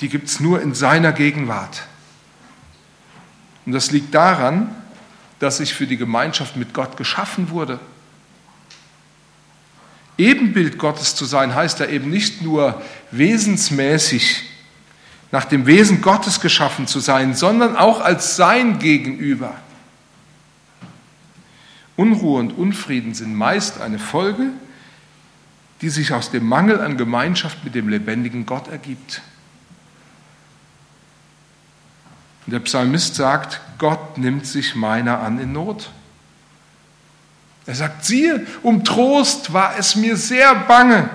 Die 0.00 0.08
gibt 0.08 0.28
es 0.28 0.40
nur 0.40 0.60
in 0.60 0.74
seiner 0.74 1.12
Gegenwart. 1.12 1.84
Und 3.66 3.70
das 3.70 3.92
liegt 3.92 4.12
daran, 4.12 4.74
dass 5.38 5.60
ich 5.60 5.74
für 5.74 5.86
die 5.86 5.96
Gemeinschaft 5.96 6.56
mit 6.56 6.74
Gott 6.74 6.96
geschaffen 6.96 7.50
wurde. 7.50 7.78
Ebenbild 10.18 10.78
Gottes 10.78 11.14
zu 11.14 11.24
sein, 11.24 11.54
heißt 11.54 11.80
ja 11.80 11.86
eben 11.86 12.10
nicht 12.10 12.42
nur 12.42 12.80
wesensmäßig 13.10 14.42
nach 15.30 15.46
dem 15.46 15.66
Wesen 15.66 16.02
Gottes 16.02 16.40
geschaffen 16.40 16.86
zu 16.86 17.00
sein, 17.00 17.34
sondern 17.34 17.76
auch 17.76 18.00
als 18.00 18.36
sein 18.36 18.78
Gegenüber. 18.78 19.54
Unruhe 21.96 22.40
und 22.40 22.52
Unfrieden 22.52 23.14
sind 23.14 23.34
meist 23.34 23.80
eine 23.80 23.98
Folge, 23.98 24.48
die 25.80 25.88
sich 25.88 26.12
aus 26.12 26.30
dem 26.30 26.46
Mangel 26.46 26.80
an 26.80 26.96
Gemeinschaft 26.96 27.64
mit 27.64 27.74
dem 27.74 27.88
lebendigen 27.88 28.46
Gott 28.46 28.68
ergibt. 28.68 29.22
Und 32.46 32.52
der 32.52 32.60
Psalmist 32.60 33.14
sagt, 33.14 33.60
Gott 33.78 34.18
nimmt 34.18 34.46
sich 34.46 34.74
meiner 34.74 35.20
an 35.20 35.38
in 35.38 35.52
Not. 35.52 35.90
Er 37.66 37.74
sagt, 37.74 38.04
siehe, 38.04 38.46
um 38.62 38.84
Trost 38.84 39.52
war 39.52 39.78
es 39.78 39.94
mir 39.94 40.16
sehr 40.16 40.54
bange. 40.54 41.08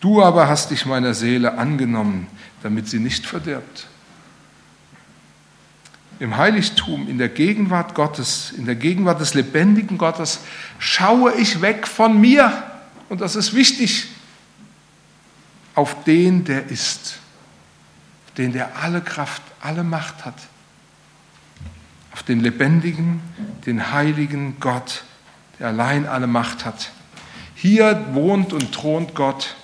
Du 0.00 0.22
aber 0.22 0.48
hast 0.48 0.70
dich 0.70 0.86
meiner 0.86 1.14
Seele 1.14 1.58
angenommen, 1.58 2.26
damit 2.62 2.88
sie 2.88 2.98
nicht 2.98 3.26
verdirbt. 3.26 3.86
Im 6.18 6.36
Heiligtum, 6.36 7.08
in 7.08 7.18
der 7.18 7.28
Gegenwart 7.28 7.94
Gottes, 7.94 8.52
in 8.56 8.66
der 8.66 8.76
Gegenwart 8.76 9.20
des 9.20 9.34
lebendigen 9.34 9.98
Gottes, 9.98 10.40
schaue 10.78 11.32
ich 11.34 11.60
weg 11.60 11.86
von 11.86 12.20
mir, 12.20 12.62
und 13.08 13.20
das 13.20 13.36
ist 13.36 13.54
wichtig, 13.54 14.08
auf 15.74 16.04
den, 16.04 16.44
der 16.44 16.68
ist, 16.68 17.18
auf 18.26 18.34
den, 18.34 18.52
der 18.52 18.76
alle 18.76 19.00
Kraft, 19.00 19.42
alle 19.60 19.82
Macht 19.82 20.24
hat, 20.24 20.36
auf 22.12 22.22
den 22.22 22.40
lebendigen, 22.40 23.20
den 23.66 23.92
heiligen 23.92 24.58
Gott, 24.60 25.04
der 25.58 25.68
allein 25.68 26.06
alle 26.06 26.26
Macht 26.26 26.64
hat. 26.64 26.90
Hier 27.54 28.06
wohnt 28.12 28.52
und 28.52 28.72
thront 28.72 29.14
Gott. 29.14 29.54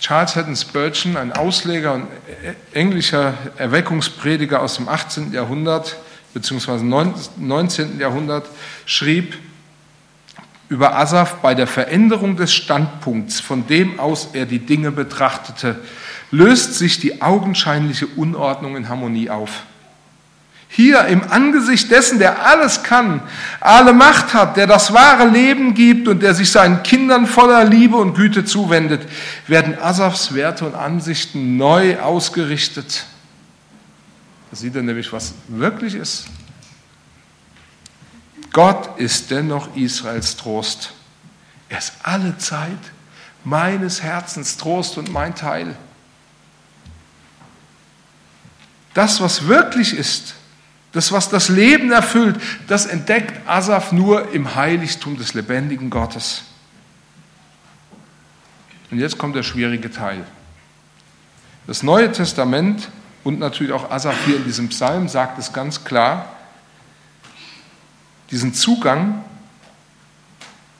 Charles 0.00 0.34
Haddon 0.34 0.56
Spurgeon, 0.56 1.16
ein 1.16 1.32
Ausleger 1.32 1.94
und 1.94 2.08
englischer 2.72 3.34
Erweckungsprediger 3.56 4.62
aus 4.62 4.76
dem 4.76 4.88
18. 4.88 5.32
Jahrhundert 5.32 5.96
bzw. 6.34 6.82
19. 6.82 8.00
Jahrhundert, 8.00 8.48
schrieb 8.86 9.38
über 10.68 10.96
Asaf 10.96 11.36
bei 11.42 11.54
der 11.54 11.66
Veränderung 11.66 12.36
des 12.36 12.54
Standpunkts, 12.54 13.40
von 13.40 13.66
dem 13.66 13.98
aus 13.98 14.30
er 14.32 14.46
die 14.46 14.60
Dinge 14.60 14.92
betrachtete, 14.92 15.80
löst 16.30 16.74
sich 16.74 17.00
die 17.00 17.22
augenscheinliche 17.22 18.06
Unordnung 18.06 18.76
in 18.76 18.88
Harmonie 18.88 19.30
auf. 19.30 19.64
Hier 20.72 21.06
im 21.06 21.28
Angesicht 21.28 21.90
dessen, 21.90 22.20
der 22.20 22.46
alles 22.46 22.84
kann, 22.84 23.22
alle 23.58 23.92
Macht 23.92 24.34
hat, 24.34 24.56
der 24.56 24.68
das 24.68 24.94
wahre 24.94 25.26
Leben 25.26 25.74
gibt 25.74 26.06
und 26.06 26.22
der 26.22 26.32
sich 26.32 26.52
seinen 26.52 26.84
Kindern 26.84 27.26
voller 27.26 27.64
Liebe 27.64 27.96
und 27.96 28.14
Güte 28.14 28.44
zuwendet, 28.44 29.08
werden 29.48 29.76
Asafs 29.76 30.32
Werte 30.32 30.64
und 30.64 30.76
Ansichten 30.76 31.56
neu 31.56 31.98
ausgerichtet. 31.98 33.04
Da 34.52 34.56
sieht 34.56 34.76
er 34.76 34.82
nämlich, 34.82 35.12
was 35.12 35.34
wirklich 35.48 35.96
ist. 35.96 36.26
Gott 38.52 38.96
ist 38.96 39.32
dennoch 39.32 39.74
Israels 39.74 40.36
Trost. 40.36 40.92
Er 41.68 41.78
ist 41.78 41.94
alle 42.04 42.38
Zeit 42.38 42.78
meines 43.42 44.02
Herzens 44.04 44.56
Trost 44.56 44.98
und 44.98 45.12
mein 45.12 45.34
Teil. 45.34 45.76
Das, 48.94 49.20
was 49.20 49.48
wirklich 49.48 49.96
ist, 49.96 50.34
das, 50.92 51.12
was 51.12 51.28
das 51.28 51.48
Leben 51.48 51.92
erfüllt, 51.92 52.40
das 52.66 52.86
entdeckt 52.86 53.48
Asaf 53.48 53.92
nur 53.92 54.32
im 54.32 54.54
Heiligtum 54.54 55.16
des 55.16 55.34
lebendigen 55.34 55.90
Gottes. 55.90 56.42
Und 58.90 58.98
jetzt 58.98 59.18
kommt 59.18 59.36
der 59.36 59.44
schwierige 59.44 59.90
Teil. 59.90 60.24
Das 61.66 61.82
Neue 61.82 62.10
Testament 62.10 62.88
und 63.22 63.38
natürlich 63.38 63.72
auch 63.72 63.90
Asaf 63.90 64.16
hier 64.24 64.36
in 64.36 64.44
diesem 64.44 64.68
Psalm 64.70 65.08
sagt 65.08 65.38
es 65.38 65.52
ganz 65.52 65.84
klar, 65.84 66.36
diesen 68.30 68.54
Zugang 68.54 69.24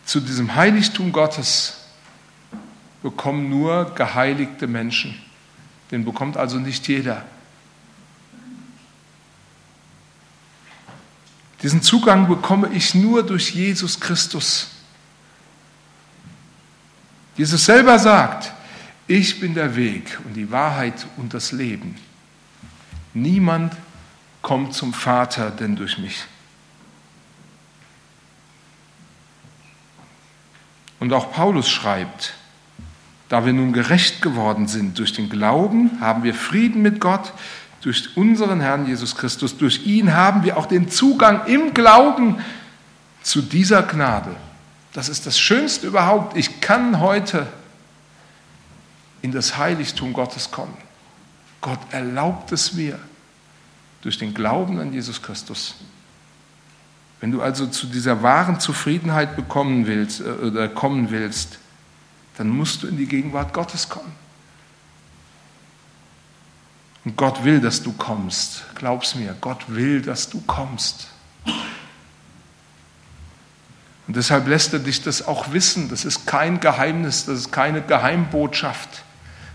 zu 0.04 0.20
diesem 0.20 0.54
Heiligtum 0.56 1.12
Gottes 1.12 1.76
bekommen 3.02 3.48
nur 3.48 3.94
geheiligte 3.94 4.66
Menschen. 4.66 5.14
Den 5.90 6.04
bekommt 6.04 6.36
also 6.36 6.58
nicht 6.58 6.88
jeder. 6.88 7.24
Diesen 11.62 11.82
Zugang 11.82 12.26
bekomme 12.28 12.70
ich 12.72 12.94
nur 12.94 13.22
durch 13.22 13.50
Jesus 13.50 14.00
Christus. 14.00 14.68
Jesus 17.36 17.64
selber 17.64 17.98
sagt, 17.98 18.52
ich 19.06 19.40
bin 19.40 19.54
der 19.54 19.76
Weg 19.76 20.18
und 20.24 20.34
die 20.34 20.50
Wahrheit 20.50 21.06
und 21.16 21.34
das 21.34 21.52
Leben. 21.52 21.96
Niemand 23.12 23.74
kommt 24.42 24.72
zum 24.74 24.94
Vater 24.94 25.50
denn 25.50 25.76
durch 25.76 25.98
mich. 25.98 26.24
Und 30.98 31.12
auch 31.12 31.32
Paulus 31.32 31.68
schreibt, 31.68 32.34
da 33.28 33.46
wir 33.46 33.52
nun 33.52 33.72
gerecht 33.72 34.22
geworden 34.22 34.68
sind 34.68 34.98
durch 34.98 35.12
den 35.12 35.30
Glauben, 35.30 36.00
haben 36.00 36.22
wir 36.22 36.34
Frieden 36.34 36.82
mit 36.82 37.00
Gott 37.00 37.32
durch 37.81 38.16
unseren 38.16 38.61
Herrn 38.61 38.87
Jesus 38.87 39.16
Christus. 39.16 39.57
Durch 39.57 39.87
ihn 39.87 40.14
haben 40.14 40.45
wir 40.45 40.57
auch 40.57 40.66
den 40.66 40.89
Zugang 40.91 41.47
im 41.47 41.74
Glauben 41.74 42.39
zu 43.22 43.43
dieser 43.43 43.83
Gnade. 43.83 44.35
Das 44.93 45.09
ist 45.09 45.26
das 45.26 45.39
Schönste 45.39 45.87
überhaupt. 45.87 46.37
Ich 46.37 46.61
kann 46.61 47.01
heute 47.01 47.47
in 49.22 49.33
das 49.33 49.57
Heiligtum 49.57 50.12
Gottes 50.12 50.51
kommen. 50.51 50.76
Gott 51.61 51.81
erlaubt 51.91 52.53
es 52.53 52.72
mir 52.72 52.99
durch 54.03 54.18
den 54.18 54.35
Glauben 54.35 54.78
an 54.78 54.93
Jesus 54.93 55.20
Christus. 55.22 55.74
Wenn 57.20 57.33
du 57.33 57.43
also 57.43 57.66
zu 57.66 57.87
dieser 57.87 58.22
wahren 58.22 58.61
Zufriedenheit 58.61 59.37
bekommen 59.37 59.87
willst, 59.87 60.20
äh, 60.20 60.24
oder 60.24 60.68
kommen 60.68 61.11
willst, 61.11 61.59
dann 62.39 62.49
musst 62.49 62.83
du 62.83 62.87
in 62.87 62.97
die 62.97 63.07
Gegenwart 63.07 63.53
Gottes 63.53 63.89
kommen. 63.91 64.12
Und 67.11 67.16
Gott 67.16 67.42
will, 67.42 67.61
dass 67.61 67.82
du 67.82 67.92
kommst. 67.92 68.62
Glaub's 68.76 69.16
mir, 69.16 69.34
Gott 69.40 69.64
will, 69.66 70.00
dass 70.00 70.30
du 70.30 70.40
kommst. 70.42 71.08
Und 74.06 74.14
deshalb 74.14 74.46
lässt 74.46 74.72
er 74.74 74.78
dich 74.78 75.02
das 75.02 75.26
auch 75.26 75.50
wissen. 75.50 75.88
Das 75.88 76.04
ist 76.04 76.24
kein 76.28 76.61
Geheimnis, 76.61 77.24
das 77.24 77.40
ist 77.40 77.50
keine 77.50 77.82
Geheimbotschaft, 77.82 79.02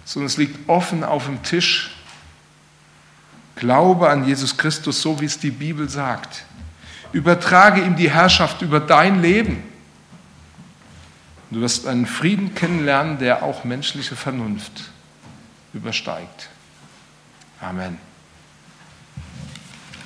sondern 0.03 0.27
es 0.27 0.35
liegt 0.35 0.67
offen 0.67 1.05
auf 1.05 1.27
dem 1.27 1.43
Tisch. 1.43 1.95
Glaube 3.55 4.09
an 4.09 4.27
Jesus 4.27 4.57
Christus, 4.57 5.01
so 5.01 5.21
wie 5.21 5.25
es 5.25 5.39
die 5.39 5.51
Bibel 5.51 5.87
sagt. 5.87 6.43
Übertrage 7.13 7.79
ihm 7.83 7.95
die 7.95 8.11
Herrschaft 8.11 8.63
über 8.63 8.81
dein 8.81 9.21
Leben. 9.21 9.63
Du 11.51 11.61
wirst 11.61 11.87
einen 11.87 12.05
Frieden 12.05 12.53
kennenlernen, 12.53 13.17
der 13.17 13.43
auch 13.43 13.63
menschliche 13.63 14.17
Vernunft 14.17 14.91
übersteigt. 15.73 16.49
Amen. 17.65 17.97